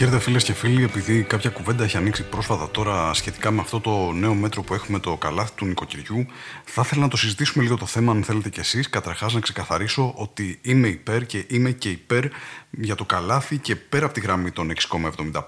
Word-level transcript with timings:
Χαίρετε 0.00 0.18
φίλες 0.18 0.44
και 0.44 0.52
φίλοι, 0.52 0.84
επειδή 0.84 1.22
κάποια 1.22 1.50
κουβέντα 1.50 1.84
έχει 1.84 1.96
ανοίξει 1.96 2.22
πρόσφατα 2.24 2.70
τώρα 2.70 3.14
σχετικά 3.14 3.50
με 3.50 3.60
αυτό 3.60 3.80
το 3.80 4.12
νέο 4.12 4.34
μέτρο 4.34 4.62
που 4.62 4.74
έχουμε 4.74 4.98
το 4.98 5.16
καλάθι 5.16 5.52
του 5.54 5.66
νοικοκυριού, 5.66 6.26
θα 6.64 6.82
ήθελα 6.84 7.00
να 7.02 7.08
το 7.08 7.16
συζητήσουμε 7.16 7.64
λίγο 7.64 7.76
το 7.76 7.86
θέμα, 7.86 8.12
αν 8.12 8.24
θέλετε 8.24 8.48
κι 8.48 8.60
εσείς. 8.60 8.90
Καταρχάς, 8.90 9.34
να 9.34 9.40
ξεκαθαρίσω 9.40 10.12
ότι 10.16 10.58
είμαι 10.62 10.88
υπέρ 10.88 11.26
και 11.26 11.44
είμαι 11.48 11.70
και 11.70 11.88
υπέρ 11.88 12.24
για 12.70 12.94
το 12.94 13.04
καλάθι 13.04 13.58
και 13.58 13.76
πέρα 13.76 14.04
από 14.04 14.14
τη 14.14 14.20
γραμμή 14.20 14.50
των 14.50 14.70
6,75. 14.70 15.40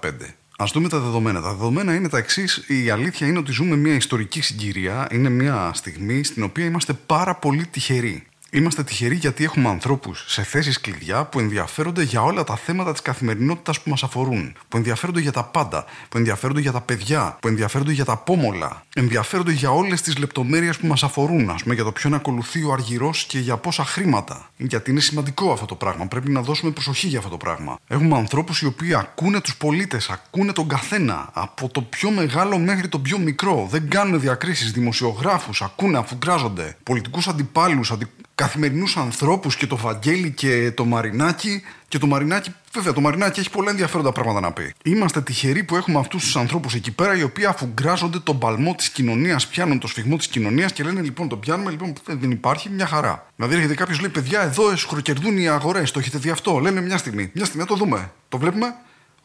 Α 0.57 0.65
δούμε 0.73 0.89
τα 0.89 0.99
δεδομένα. 0.99 1.41
Τα 1.41 1.49
δεδομένα 1.49 1.95
είναι 1.95 2.09
τα 2.09 2.17
εξής. 2.17 2.63
Η 2.67 2.89
αλήθεια 2.89 3.27
είναι 3.27 3.37
ότι 3.37 3.51
ζούμε 3.51 3.75
μια 3.75 3.95
ιστορική 3.95 4.41
συγκυρία. 4.41 5.07
Είναι 5.11 5.29
μια 5.29 5.71
στιγμή 5.73 6.23
στην 6.23 6.43
οποία 6.43 6.65
είμαστε 6.65 6.93
πάρα 6.93 7.35
πολύ 7.35 7.65
τυχεροί. 7.65 8.23
Είμαστε 8.55 8.83
τυχεροί 8.83 9.15
γιατί 9.15 9.43
έχουμε 9.43 9.69
ανθρώπους 9.69 10.25
σε 10.27 10.43
θέσεις 10.43 10.81
κλειδιά 10.81 11.25
που 11.25 11.39
ενδιαφέρονται 11.39 12.03
για 12.03 12.23
όλα 12.23 12.43
τα 12.43 12.55
θέματα 12.55 12.91
της 12.91 13.01
καθημερινότητας 13.01 13.81
που 13.81 13.89
μας 13.89 14.03
αφορούν. 14.03 14.55
Που 14.67 14.77
ενδιαφέρονται 14.77 15.19
για 15.19 15.31
τα 15.31 15.43
πάντα. 15.43 15.85
Που 16.09 16.17
ενδιαφέρονται 16.17 16.59
για 16.59 16.71
τα 16.71 16.81
παιδιά. 16.81 17.37
Που 17.41 17.47
ενδιαφέρονται 17.47 17.91
για 17.91 18.05
τα 18.05 18.17
πόμολα. 18.17 18.85
Ενδιαφέρονται 18.95 19.51
για 19.51 19.71
όλες 19.71 20.01
τις 20.01 20.17
λεπτομέρειες 20.17 20.77
που 20.77 20.87
μας 20.87 21.03
αφορούν. 21.03 21.49
Α 21.49 21.55
πούμε 21.63 21.73
για 21.73 21.83
το 21.83 21.91
ποιον 21.91 22.13
ακολουθεί 22.13 22.63
ο 22.63 22.71
αργυρός 22.71 23.23
και 23.23 23.39
για 23.39 23.57
πόσα 23.57 23.85
χρήματα. 23.85 24.49
Γιατί 24.57 24.91
είναι 24.91 24.99
σημαντικό 24.99 25.51
αυτό 25.51 25.65
το 25.65 25.75
πράγμα. 25.75 26.05
Πρέπει 26.07 26.31
να 26.31 26.41
δώσουμε 26.41 26.71
προσοχή 26.71 27.07
για 27.07 27.17
αυτό 27.17 27.29
το 27.29 27.37
πράγμα. 27.37 27.79
Έχουμε 27.87 28.17
ανθρώπους 28.17 28.61
οι 28.61 28.65
οποίοι 28.65 28.93
ακούνε 28.93 29.41
τους 29.41 29.55
πολίτες, 29.55 30.09
ακούνε 30.09 30.51
τον 30.51 30.67
καθένα. 30.67 31.29
Από 31.33 31.69
το 31.69 31.81
πιο 31.81 32.11
μεγάλο 32.11 32.57
μέχρι 32.57 32.87
το 32.87 32.99
πιο 32.99 33.17
μικρό. 33.17 33.67
Δεν 33.71 33.89
κάνουν 33.89 34.19
διακρίσεις. 34.19 34.71
Δημοσιογράφους 34.71 35.61
ακούνε, 35.61 35.97
αφού 35.97 36.15
γκράζονται. 36.15 36.77
Πολιτικούς 36.83 37.27
αντιπάλους, 37.27 37.91
αντι 37.91 38.07
καθημερινούς 38.35 38.97
ανθρώπους 38.97 39.55
και 39.55 39.67
το 39.67 39.77
Βαγγέλη 39.77 40.31
και 40.31 40.71
το 40.71 40.85
Μαρινάκι. 40.85 41.61
Και 41.87 41.97
το 41.97 42.07
Μαρινάκι, 42.07 42.53
βέβαια, 42.73 42.93
το 42.93 43.01
Μαρινάκι 43.01 43.39
έχει 43.39 43.49
πολλά 43.49 43.69
ενδιαφέροντα 43.69 44.11
πράγματα 44.11 44.39
να 44.39 44.51
πει. 44.51 44.73
Είμαστε 44.83 45.21
τυχεροί 45.21 45.63
που 45.63 45.75
έχουμε 45.75 45.99
αυτούς 45.99 46.23
τους 46.23 46.35
ανθρώπους 46.35 46.73
εκεί 46.73 46.91
πέρα 46.91 47.17
οι 47.17 47.23
οποίοι 47.23 47.45
αφουγκράζονται 47.45 48.19
τον 48.19 48.39
παλμό 48.39 48.75
της 48.75 48.89
κοινωνίας, 48.89 49.47
πιάνουν 49.47 49.79
το 49.79 49.87
σφιγμό 49.87 50.17
της 50.17 50.27
κοινωνίας 50.27 50.71
και 50.71 50.83
λένε 50.83 51.01
λοιπόν 51.01 51.27
το 51.27 51.37
πιάνουμε, 51.37 51.71
λοιπόν 51.71 51.93
δεν 52.05 52.31
υπάρχει 52.31 52.69
μια 52.69 52.85
χαρά. 52.85 53.27
Δηλαδή 53.35 53.55
έρχεται 53.55 53.75
κάποιος 53.75 53.99
λέει 53.99 54.09
παιδιά 54.09 54.41
εδώ 54.41 54.71
εσχροκερδούν 54.71 55.37
οι 55.37 55.47
αγορές, 55.47 55.91
το 55.91 55.99
έχετε 55.99 56.17
δει 56.17 56.29
αυτό. 56.29 56.59
Λένε 56.59 56.81
μια 56.81 56.97
στιγμή, 56.97 57.31
μια 57.33 57.45
στιγμή, 57.45 57.65
το 57.65 57.75
δούμε. 57.75 58.11
Το 58.29 58.37
βλέπουμε, 58.37 58.75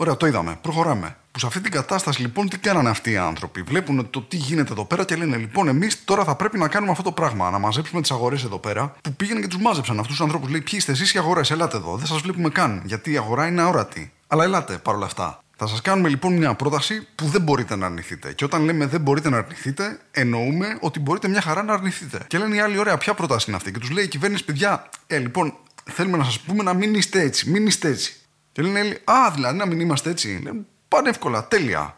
Ωραία, 0.00 0.16
το 0.16 0.26
είδαμε. 0.26 0.58
Προχωράμε. 0.62 1.16
Που 1.38 1.44
σε 1.44 1.50
αυτή 1.56 1.70
την 1.70 1.72
κατάσταση 1.80 2.20
λοιπόν 2.20 2.48
τι 2.48 2.58
κάνανε 2.58 2.88
αυτοί 2.88 3.10
οι 3.10 3.16
άνθρωποι. 3.16 3.62
Βλέπουν 3.62 4.10
το 4.10 4.22
τι 4.22 4.36
γίνεται 4.36 4.72
εδώ 4.72 4.84
πέρα 4.84 5.04
και 5.04 5.16
λένε 5.16 5.36
λοιπόν 5.36 5.68
εμείς 5.68 6.04
τώρα 6.04 6.24
θα 6.24 6.34
πρέπει 6.36 6.58
να 6.58 6.68
κάνουμε 6.68 6.90
αυτό 6.90 7.02
το 7.02 7.12
πράγμα. 7.12 7.50
Να 7.50 7.58
μαζέψουμε 7.58 8.00
τις 8.00 8.10
αγορές 8.10 8.44
εδώ 8.44 8.58
πέρα. 8.58 8.94
Που 9.02 9.12
πήγαινε 9.12 9.40
και 9.40 9.46
τους 9.46 9.58
μάζεψαν 9.58 9.98
αυτούς 9.98 10.16
τους 10.16 10.24
ανθρώπους. 10.24 10.50
Λέει 10.50 10.60
ποιοι 10.60 10.74
είστε 10.76 10.92
εσείς 10.92 11.14
οι 11.14 11.18
αγορές, 11.18 11.50
ελάτε 11.50 11.76
εδώ. 11.76 11.96
Δεν 11.96 12.06
σας 12.06 12.20
βλέπουμε 12.20 12.48
καν. 12.48 12.82
Γιατί 12.84 13.12
η 13.12 13.16
αγορά 13.16 13.46
είναι 13.46 13.60
αόρατη. 13.60 14.12
Αλλά 14.26 14.44
ελάτε 14.44 14.78
παρόλα 14.78 15.04
αυτά. 15.04 15.42
Θα 15.56 15.66
σας 15.66 15.80
κάνουμε 15.80 16.08
λοιπόν 16.08 16.32
μια 16.32 16.54
πρόταση 16.54 17.06
που 17.14 17.26
δεν 17.26 17.42
μπορείτε 17.42 17.76
να 17.76 17.86
αρνηθείτε. 17.86 18.32
Και 18.32 18.44
όταν 18.44 18.64
λέμε 18.64 18.86
δεν 18.86 19.00
μπορείτε 19.00 19.28
να 19.28 19.36
αρνηθείτε, 19.36 19.98
εννοούμε 20.10 20.78
ότι 20.80 21.00
μπορείτε 21.00 21.28
μια 21.28 21.40
χαρά 21.40 21.62
να 21.62 21.72
αρνηθείτε. 21.72 22.24
Και 22.26 22.38
λένε 22.38 22.56
οι 22.56 22.60
άλλοι, 22.60 22.78
ωραία, 22.78 22.98
ποια 22.98 23.14
πρόταση 23.14 23.44
είναι 23.48 23.56
αυτή. 23.56 23.72
Και 23.72 23.78
τους 23.78 23.90
λέει 23.90 24.04
η 24.04 24.08
κυβέρνηση, 24.08 24.44
παιδιά, 24.44 24.88
ε, 25.06 25.18
λοιπόν, 25.18 25.54
θέλουμε 25.84 26.16
να 26.16 26.24
σας 26.24 26.40
πούμε 26.40 26.62
να 26.62 26.74
μην 26.74 26.94
είστε 26.94 27.20
έτσι, 27.20 27.50
μην 27.50 27.66
είστε 27.66 27.88
έτσι. 27.88 28.16
Και 28.52 28.62
λένε 28.62 28.78
Έλλη, 28.78 28.98
Α, 29.04 29.30
δηλαδή 29.34 29.56
να 29.56 29.66
μην 29.66 29.80
είμαστε 29.80 30.10
έτσι. 30.10 30.40
Λένε, 30.42 30.60
Πάνε 30.88 31.08
εύκολα, 31.08 31.48
τέλεια. 31.48 31.96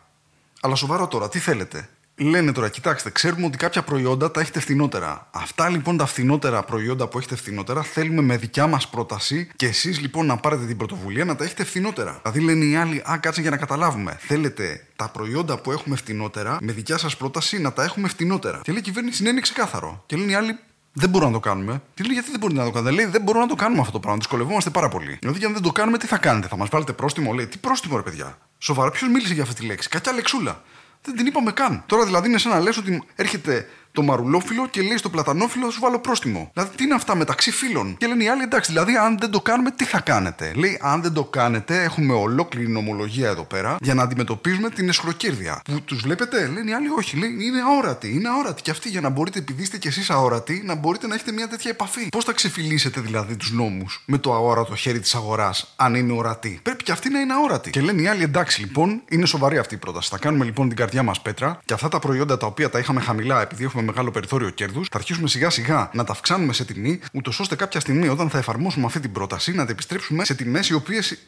Αλλά 0.61 0.75
σοβαρό 0.75 1.07
τώρα, 1.07 1.29
τι 1.29 1.39
θέλετε; 1.39 1.89
Λένε 2.23 2.53
τώρα, 2.53 2.69
κοιτάξτε, 2.69 3.11
ξέρουμε 3.11 3.47
ότι 3.47 3.57
κάποια 3.57 3.83
προϊόντα 3.83 4.31
τα 4.31 4.41
έχετε 4.41 4.61
φθηνότερα. 4.61 5.29
Αυτά 5.31 5.69
λοιπόν 5.69 5.97
τα 5.97 6.07
φθηνότερα 6.07 6.63
προϊόντα 6.63 7.09
που 7.09 7.19
έχετε 7.19 7.37
φθηνότερα 7.37 7.83
θέλουμε 7.83 8.23
με 8.23 8.37
δικιά 8.37 8.67
μας 8.67 8.89
πρόταση 8.89 9.49
και 9.57 9.67
εσείς 9.67 10.01
λοιπόν 10.01 10.27
να 10.27 10.37
πάρετε 10.37 10.65
την 10.67 10.77
πρωτοβουλία 10.77 11.25
να 11.25 11.37
τα 11.37 11.45
έχετε 11.45 11.65
φθηνότερα. 11.65 12.21
Δηλαδή 12.23 12.41
λένε 12.41 12.65
οι 12.65 12.77
άλλοι, 12.77 13.03
Α, 13.11 13.19
κάτσε 13.19 13.41
για 13.41 13.51
να 13.51 13.57
καταλάβουμε. 13.57 14.17
Θέλετε 14.21 14.87
τα 14.97 15.09
προϊόντα 15.09 15.59
που 15.59 15.73
έχουμε 15.73 15.97
φθηνότερα 15.97 16.59
με 16.61 16.73
δικιά 16.73 16.99
σας 16.99 17.17
πρόταση 17.17 17.61
να 17.61 17.73
τα 17.73 17.83
έχουμε 17.83 18.09
φθηνότερα. 18.09 18.61
Και 18.63 18.71
λέει 18.73 18.81
η 18.81 18.85
κυβέρνηση, 18.85 19.23
ναι, 19.23 19.29
είναι 19.29 19.41
ξεκάθαρο. 19.41 20.03
Και 20.07 20.17
λένε 20.17 20.33
οι 20.33 20.35
άλλοι, 20.35 20.59
δεν 20.93 21.09
μπορούμε 21.09 21.31
να 21.31 21.37
το 21.41 21.49
κάνουμε. 21.49 21.83
Τι 21.95 22.03
λέει, 22.03 22.13
γιατί 22.13 22.31
δεν 22.31 22.41
μπορείτε 22.41 22.61
να 22.61 22.67
το 22.67 22.71
κάνετε. 22.73 22.95
Λέει, 22.95 23.05
δεν 23.05 23.23
μπορούμε 23.23 23.45
να 23.45 23.51
το 23.51 23.57
κάνουμε 23.57 23.81
αυτό 23.81 23.93
το 23.93 23.99
πράγμα. 24.01 24.19
Δυσκολευόμαστε 24.19 24.71
πάρα 24.71 24.89
πολύ. 24.89 25.17
Δηλαδή, 25.21 25.45
αν 25.45 25.53
δεν 25.53 25.63
το 25.63 25.73
κάνουμε, 25.73 25.99
τι 25.99 26.07
θα 26.07 26.19
κάνετε, 26.19 26.47
θα 26.49 26.57
μας 26.57 26.69
βάλετε 26.69 26.93
πρόστιμο; 26.93 27.33
Λέει, 27.33 27.47
τι 27.47 27.59
πρόστιμο, 27.59 27.97
ρε 27.97 28.03
παιδιά; 28.03 28.39
Σοβαρά, 28.59 28.91
ποιος 28.91 29.11
μίλησε 29.11 29.35
για 29.35 29.43
αυτή 29.43 29.55
τη 29.55 29.67
λέξη; 29.67 29.89
Κακιά 29.89 30.13
λεξούλα. 30.13 30.63
Δεν 31.03 31.17
την 31.17 31.27
είπαμε 31.27 31.53
καν. 31.53 31.83
Τώρα 31.87 32.05
δηλαδή 32.05 32.29
είναι 32.29 32.39
σαν 32.39 32.53
να 32.53 32.61
λες 32.61 32.77
ότι 32.77 33.03
έρχεται 33.15 33.69
το 33.93 34.03
μαρουλόφιλο 34.03 34.67
και 34.67 34.83
λέει 34.83 34.97
στο 34.97 35.09
πλατανόφιλο 35.09 35.65
θα 35.65 35.71
σου 35.71 35.81
βάλω 35.81 35.99
πρόστιμο. 35.99 36.51
Δηλαδή 36.53 36.77
τι 36.77 36.85
είναι 36.85 36.95
αυτά 36.95 37.15
μεταξύ 37.15 37.51
φίλων; 37.51 37.97
Και 37.99 38.07
λένε 38.07 38.25
οι 38.25 38.29
άλλοι 38.29 38.43
εντάξει, 38.43 38.73
δηλαδή 38.73 38.97
αν 38.97 39.19
δεν 39.21 39.31
το 39.31 39.41
κάνουμε 39.41 39.71
τι 39.71 39.85
θα 39.85 40.01
κάνετε; 40.01 40.53
Λέει 40.55 40.79
αν 40.83 41.03
δεν 41.03 41.13
το 41.13 41.25
κάνετε 41.25 41.83
έχουμε 41.83 42.13
ολόκληρη 42.13 42.69
νομολογία 42.69 43.29
εδώ 43.29 43.43
πέρα 43.43 43.77
για 43.81 43.95
να 43.95 44.03
αντιμετωπίζουμε 44.03 44.71
την 44.71 44.89
εσχροκέρδεια. 44.89 45.63
Που 45.65 45.81
τους 45.81 46.01
βλέπετε, 46.01 46.47
λένε 46.47 46.71
οι 46.71 46.75
άλλοι 46.75 46.89
όχι, 46.89 47.17
λέει 47.17 47.37
είναι 47.41 47.61
αόρατοι. 47.61 48.15
Είναι 48.15 48.29
αόρατοι 48.29 48.63
και 48.63 48.71
αυτοί 48.71 48.89
για 48.89 49.01
να 49.01 49.09
μπορείτε 49.09 49.39
επειδή 49.39 49.63
είστε 49.63 49.79
κι 49.79 49.89
εσείς 49.89 50.11
αόρατοι 50.11 50.63
να 50.65 50.75
μπορείτε 50.75 51.07
να 51.07 51.15
έχετε 51.15 51.33
μια 51.33 51.49
τέτοια 51.49 51.71
επαφή. 51.71 52.09
Πώς 52.09 52.25
θα 52.25 52.33
ξεφυλίσετε 52.33 53.01
δηλαδή 53.01 53.37
τους 53.37 53.53
νόμους 53.53 54.03
με 54.05 54.19
το 54.19 54.35
αόρατο 54.35 54.75
χέρι 54.75 55.01
της 55.01 55.15
αγοράς 55.15 55.75
αν 55.77 55.95
είναι 55.95 56.13
ορατή. 56.13 56.61
Πρέπει 56.63 56.83
και 56.83 56.93
αυτοί 56.93 57.11
να 57.11 57.21
είναι 57.21 57.33
αόρατοι. 57.33 57.71
Και 57.71 57.81
λένε 57.81 58.03
οι 58.03 58.07
άλλοι 58.07 58.23
εντάξει 58.23 58.61
λοιπόν 58.61 59.03
είναι 59.09 59.27
σοβαρή 59.27 59.59
αυτή 59.59 59.75
η 59.75 59.79
πρόταση. 59.79 60.09
Θα 60.11 60.19
κάνουμε 60.19 60.45
λοιπόν 60.45 60.69
την 60.69 60.77
καρδιά 60.77 61.03
μας 61.03 61.21
πέτρα 61.21 61.61
και 61.65 61.75
αυτά 61.75 61.89
τα 61.89 61.99
προϊόντα 61.99 62.37
τα 62.37 62.47
οποία 62.47 62.71
τα 62.71 62.79
είχαμε 62.79 63.01
χαμηλά 63.01 63.43
επειδή 63.43 63.65
έχουμε 63.65 63.80
μεγάλο 63.83 64.11
περιθώριο 64.11 64.51
κέρδους, 64.51 64.89
θα 64.91 64.99
αρχίσουμε 64.99 65.29
σιγά 65.29 65.51
σιγά 65.51 65.91
να 65.93 66.05
τα 66.05 66.13
αυξάνουμε 66.13 66.53
σε 66.53 66.65
τιμή, 66.65 67.01
ούτως 67.13 67.41
ώστε 67.41 67.57
κάποια 67.57 67.81
στιγμή 67.81 68.09
όταν 68.09 68.31
θα 68.31 68.39
εφαρμόσουμε 68.39 68.87
αυτή 68.87 69.01
την 69.01 69.13
πρόταση 69.13 69.53
να 69.53 69.65
τα 69.65 69.73
επιστρέψουμε 69.73 70.25
σε 70.25 70.35
τιμές 70.35 70.69
οι 70.69 70.75
οποίες 70.75 71.19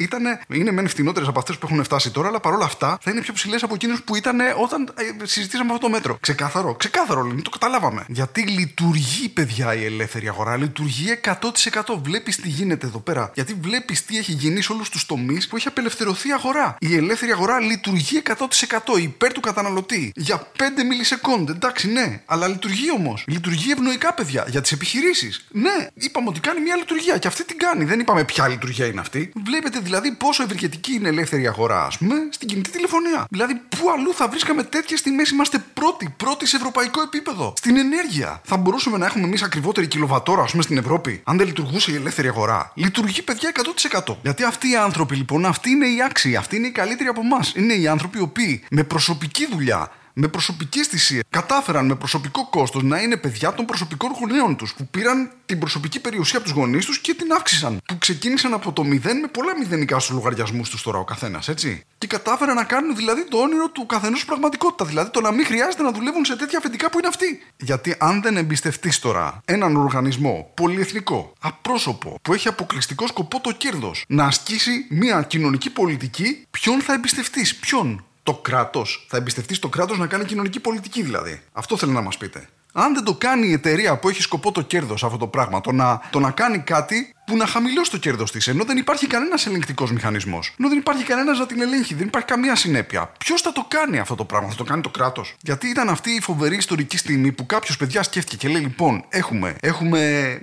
είναι 0.48 0.72
μεν 0.72 0.88
φθηνότερε 0.88 1.26
από 1.26 1.38
αυτές 1.38 1.58
που 1.58 1.66
έχουν 1.70 1.84
φτάσει 1.84 2.10
τώρα, 2.10 2.28
αλλά 2.28 2.40
παρόλα 2.40 2.64
αυτά 2.64 2.98
θα 3.02 3.10
είναι 3.10 3.20
πιο 3.20 3.32
ψηλές 3.32 3.62
από 3.62 3.74
εκείνου 3.74 3.96
που 4.04 4.16
ήταν 4.16 4.38
όταν 4.62 4.94
ε, 4.94 5.26
συζητήσαμε 5.26 5.72
αυτό 5.72 5.86
το 5.86 5.92
μέτρο. 5.92 6.16
Ξεκάθαρο, 6.20 6.74
ξεκάθαρο 6.74 7.22
λένε, 7.22 7.42
το 7.42 7.50
καταλάβαμε. 7.50 8.04
Γιατί 8.08 8.42
λειτουργεί, 8.42 9.28
παιδιά, 9.28 9.74
η 9.74 9.84
ελεύθερη 9.84 10.28
αγορά. 10.28 10.56
Λειτουργεί 10.56 11.20
100%. 11.24 11.32
Βλέπεις 12.02 12.36
τι 12.36 12.48
γίνεται 12.48 12.86
εδώ 12.86 12.98
πέρα. 12.98 13.30
Γιατί 13.34 13.54
βλέπεις 13.60 14.04
τι 14.04 14.18
έχει 14.18 14.32
γίνει 14.32 14.62
σε 14.62 14.72
όλους 14.72 14.88
τους 14.88 15.06
τομείς 15.06 15.48
που 15.48 15.56
έχει 15.56 15.68
απελευθερωθεί 15.68 16.28
η 16.28 16.32
αγορά. 16.32 16.76
Η 16.80 16.96
ελεύθερη 16.96 17.32
αγορά 17.32 17.60
λειτουργεί 17.60 18.22
100% 18.94 18.98
υπέρ 19.00 19.32
του 19.32 19.40
καταναλωτή. 19.40 20.12
Για 20.14 20.50
5 20.58 20.62
μιλισεκόντ, 20.88 21.48
εντάξει, 21.48 21.88
ναι, 21.92 22.22
αλλά 22.26 22.41
λειτουργεί 22.48 22.90
όμως. 22.90 23.24
Λειτουργεί 23.26 23.70
ευνοϊκά, 23.70 24.14
παιδιά, 24.14 24.44
για 24.48 24.60
τις 24.60 24.72
επιχειρήσεις. 24.72 25.44
Ναι, 25.50 25.86
είπαμε 25.94 26.28
ότι 26.28 26.40
κάνει 26.40 26.60
μια 26.60 26.76
λειτουργία 26.76 27.18
και 27.18 27.26
αυτή 27.26 27.44
την 27.44 27.58
κάνει. 27.58 27.84
Δεν 27.84 28.00
είπαμε 28.00 28.24
ποια 28.24 28.48
λειτουργία 28.48 28.86
είναι 28.86 29.00
αυτή. 29.00 29.32
Βλέπετε 29.44 29.78
δηλαδή 29.78 30.12
πόσο 30.12 30.42
ευεργετική 30.42 30.92
είναι 30.92 31.08
η 31.08 31.10
ελεύθερη 31.10 31.46
αγορά, 31.46 31.84
ας 31.84 31.98
πούμε, 31.98 32.14
στην 32.30 32.48
κινητή 32.48 32.70
τηλεφωνία. 32.70 33.26
Δηλαδή, 33.30 33.54
πού 33.54 33.90
αλλού 33.90 34.14
θα 34.14 34.28
βρίσκαμε 34.28 34.62
τέτοιε 34.62 34.96
τιμέ, 35.02 35.22
είμαστε 35.32 35.64
πρώτοι, 35.74 36.14
πρώτοι 36.16 36.46
σε 36.46 36.56
ευρωπαϊκό 36.56 37.02
επίπεδο. 37.02 37.54
Στην 37.56 37.76
ενέργεια. 37.76 38.40
Θα 38.44 38.56
μπορούσαμε 38.56 38.98
να 38.98 39.06
έχουμε 39.06 39.24
εμείς 39.24 39.42
ακριβότερη 39.42 39.86
κιλοβατόρα, 39.86 40.42
ας 40.42 40.50
πούμε, 40.50 40.62
στην 40.62 40.76
Ευρώπη, 40.76 41.20
αν 41.24 41.36
δεν 41.36 41.46
λειτουργούσε 41.46 41.92
η 41.92 41.94
ελεύθερη 41.94 42.28
αγορά. 42.28 42.72
Λειτουργεί, 42.74 43.22
παιδιά, 43.22 43.48
100%. 43.48 44.18
Γιατί 44.22 44.44
αυτοί 44.44 44.70
οι 44.70 44.76
άνθρωποι, 44.76 45.16
λοιπόν, 45.16 45.46
αυτοί 45.46 45.70
είναι 45.70 45.86
οι 45.86 46.02
άξιοι, 46.02 46.36
αυτοί 46.36 46.56
είναι 46.56 46.66
οι 46.66 46.70
καλύτεροι 46.70 47.08
από 47.08 47.20
εμάς. 47.20 47.52
Είναι 47.56 47.74
οι 47.74 47.86
άνθρωποι 47.88 48.18
οι 48.18 48.22
οποίοι 48.22 48.64
με 48.70 48.82
προσωπική 48.82 49.46
δουλειά 49.52 49.90
με 50.12 50.28
προσωπική 50.28 50.84
θυσία 50.84 51.22
κατάφεραν 51.30 51.86
με 51.86 51.94
προσωπικό 51.94 52.48
κόστος 52.48 52.82
να 52.82 53.00
είναι 53.00 53.16
παιδιά 53.16 53.54
των 53.54 53.64
προσωπικών 53.64 54.10
γονέων 54.20 54.56
τους, 54.56 54.74
που 54.74 54.86
πήραν 54.86 55.30
την 55.46 55.58
προσωπική 55.58 56.00
περιουσία 56.00 56.38
από 56.38 56.48
τους 56.48 56.56
γονείς 56.56 56.84
τους 56.86 56.98
και 56.98 57.14
την 57.14 57.32
αύξησαν. 57.32 57.80
Που 57.86 57.98
ξεκίνησαν 57.98 58.54
από 58.54 58.72
το 58.72 58.84
μηδέν 58.84 59.18
με 59.18 59.26
πολλά 59.26 59.58
μηδενικά 59.58 59.98
στους 59.98 60.14
λογαριασμούς 60.14 60.68
τους 60.70 60.82
τώρα 60.82 60.98
ο 60.98 61.04
καθένας, 61.04 61.48
έτσι. 61.48 61.82
Και 61.98 62.06
κατάφεραν 62.06 62.54
να 62.54 62.64
κάνουν 62.64 62.96
δηλαδή 62.96 63.24
το 63.28 63.38
όνειρο 63.38 63.68
του 63.68 63.86
καθενός 63.86 64.24
πραγματικότητα. 64.24 64.84
Δηλαδή 64.84 65.10
το 65.10 65.20
να 65.20 65.32
μην 65.32 65.44
χρειάζεται 65.44 65.82
να 65.82 65.92
δουλεύουν 65.92 66.24
σε 66.24 66.36
τέτοια 66.36 66.58
αφεντικά 66.58 66.90
που 66.90 66.98
είναι 66.98 67.08
αυτοί. 67.08 67.42
Γιατί 67.56 67.94
αν 67.98 68.22
δεν 68.22 68.36
εμπιστευτείς 68.36 68.98
τώρα 68.98 69.40
έναν 69.44 69.76
οργανισμό 69.76 70.50
πολυεθνικό, 70.54 71.32
απρόσωπο, 71.40 72.18
που 72.22 72.32
έχει 72.32 72.48
αποκλειστικό 72.48 73.06
σκοπό 73.06 73.40
το 73.40 73.52
κέρδος, 73.52 74.04
να 74.08 74.24
ασκήσει 74.24 74.86
μια 74.90 75.22
κοινωνική 75.22 75.70
πολιτική, 75.70 76.46
ποιον 76.50 76.80
θα 76.80 76.92
εμπιστευτείς, 76.92 77.56
ποιον; 77.56 78.04
Το 78.22 78.34
κράτος. 78.34 79.06
Θα 79.08 79.16
εμπιστευτείς 79.16 79.58
το 79.58 79.68
κράτος 79.68 79.98
να 79.98 80.06
κάνει 80.06 80.24
κοινωνική 80.24 80.60
πολιτική 80.60 81.02
δηλαδή. 81.02 81.42
Αυτό 81.52 81.76
θέλει 81.76 81.92
να 81.92 82.00
μας 82.00 82.16
πείτε. 82.16 82.48
Αν 82.72 82.94
δεν 82.94 83.04
το 83.04 83.14
κάνει 83.14 83.46
η 83.46 83.52
εταιρεία 83.52 83.98
που 83.98 84.08
έχει 84.08 84.22
σκοπό 84.22 84.52
το 84.52 84.62
κέρδος 84.62 85.04
αυτό 85.04 85.16
το 85.16 85.26
πράγμα, 85.26 85.60
το 85.60 85.72
να, 85.72 86.00
το 86.10 86.20
να 86.20 86.30
κάνει 86.30 86.58
κάτι 86.58 87.14
που 87.24 87.36
να 87.36 87.46
χαμηλώσει 87.46 87.90
το 87.90 87.96
κέρδος 87.96 88.30
της, 88.32 88.46
ενώ 88.48 88.64
δεν 88.64 88.76
υπάρχει 88.76 89.06
κανένας 89.06 89.46
ελεγκτικός 89.46 89.92
μηχανισμός. 89.92 90.54
Ενώ 90.58 90.68
δεν 90.68 90.78
υπάρχει 90.78 91.04
κανένας 91.04 91.38
να 91.38 91.46
την 91.46 91.60
ελέγχει, 91.60 91.94
δεν 91.94 92.06
υπάρχει 92.06 92.28
καμία 92.28 92.56
συνέπεια. 92.56 93.12
Ποιος 93.18 93.40
θα 93.40 93.52
το 93.52 93.64
κάνει 93.68 93.98
αυτό 93.98 94.14
το 94.14 94.24
πράγμα, 94.24 94.48
θα 94.48 94.54
το 94.54 94.64
κάνει 94.64 94.82
το 94.82 94.88
κράτος; 94.88 95.34
Γιατί 95.40 95.68
ήταν 95.68 95.88
αυτή 95.88 96.10
η 96.10 96.20
φοβερή 96.20 96.56
ιστορική 96.56 96.96
στιγμή 96.96 97.32
που 97.32 97.46
κάποιος 97.46 97.76
παιδιά 97.76 98.02
σκέφτηκε 98.02 98.36
και 98.36 98.48
λέει: 98.48 98.62
Λοιπόν, 98.62 99.04
έχουμε, 99.08 99.56
έχουμε 99.60 100.40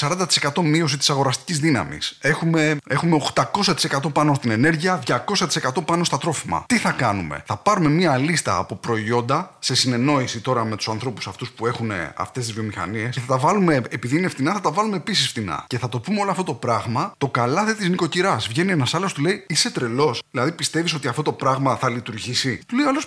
40% 0.00 0.62
μείωση 0.62 0.98
της 0.98 1.10
αγοραστικής 1.10 1.58
δύναμης. 1.58 2.18
Έχουμε, 2.20 2.76
έχουμε 2.88 3.16
800% 3.34 4.12
πάνω 4.12 4.34
στην 4.34 4.50
ενέργεια, 4.50 5.02
200% 5.06 5.84
πάνω 5.84 6.04
στα 6.04 6.18
τρόφιμα. 6.18 6.64
Τι 6.68 6.76
θα 6.76 6.90
κάνουμε, 6.90 7.42
θα 7.46 7.56
πάρουμε 7.56 7.88
μία 7.88 8.16
λίστα 8.16 8.56
από 8.56 8.74
προϊόντα 8.74 9.56
σε 9.58 9.74
συνεννόηση 9.74 10.40
τώρα 10.40 10.64
με 10.64 10.76
τους 10.76 10.88
ανθρώπους 10.88 11.26
αυτούς 11.26 11.50
που 11.50 11.66
έχουν 11.66 11.90
αυτές 12.14 12.44
τις 12.44 12.54
βιομηχανίες 12.54 13.14
και 13.14 13.20
θα 13.20 13.26
τα 13.26 13.38
βάλουμε, 13.38 13.82
επειδή 13.90 14.16
είναι 14.16 14.28
φτηνά, 14.28 14.52
θα 14.52 14.60
τα 14.60 14.70
βάλουμε 14.70 14.96
επίσης 14.96 15.28
φτηνά. 15.28 15.64
Και 15.66 15.78
θα 15.78 15.88
το 15.88 16.00
πούμε 16.00 16.13
όλο 16.20 16.30
αυτό 16.30 16.44
το 16.44 16.54
πράγμα, 16.54 17.14
το 17.18 17.28
καλάθι 17.28 17.74
της 17.74 17.88
νοικοκυράς. 17.88 18.48
Βγαίνει 18.48 18.72
ένας 18.72 18.94
άλλος, 18.94 19.12
του 19.12 19.22
λέει: 19.22 19.44
Είσαι 19.48 19.70
τρελός. 19.70 20.22
Δηλαδή 20.30 20.52
πιστεύεις 20.52 20.94
ότι 20.94 21.08
αυτό 21.08 21.22
το 21.22 21.32
πράγμα 21.32 21.76
θα 21.76 21.90
λειτουργήσει; 21.90 22.60
Του 22.66 22.76
λέει 22.76 22.86
άλλος: 22.86 23.06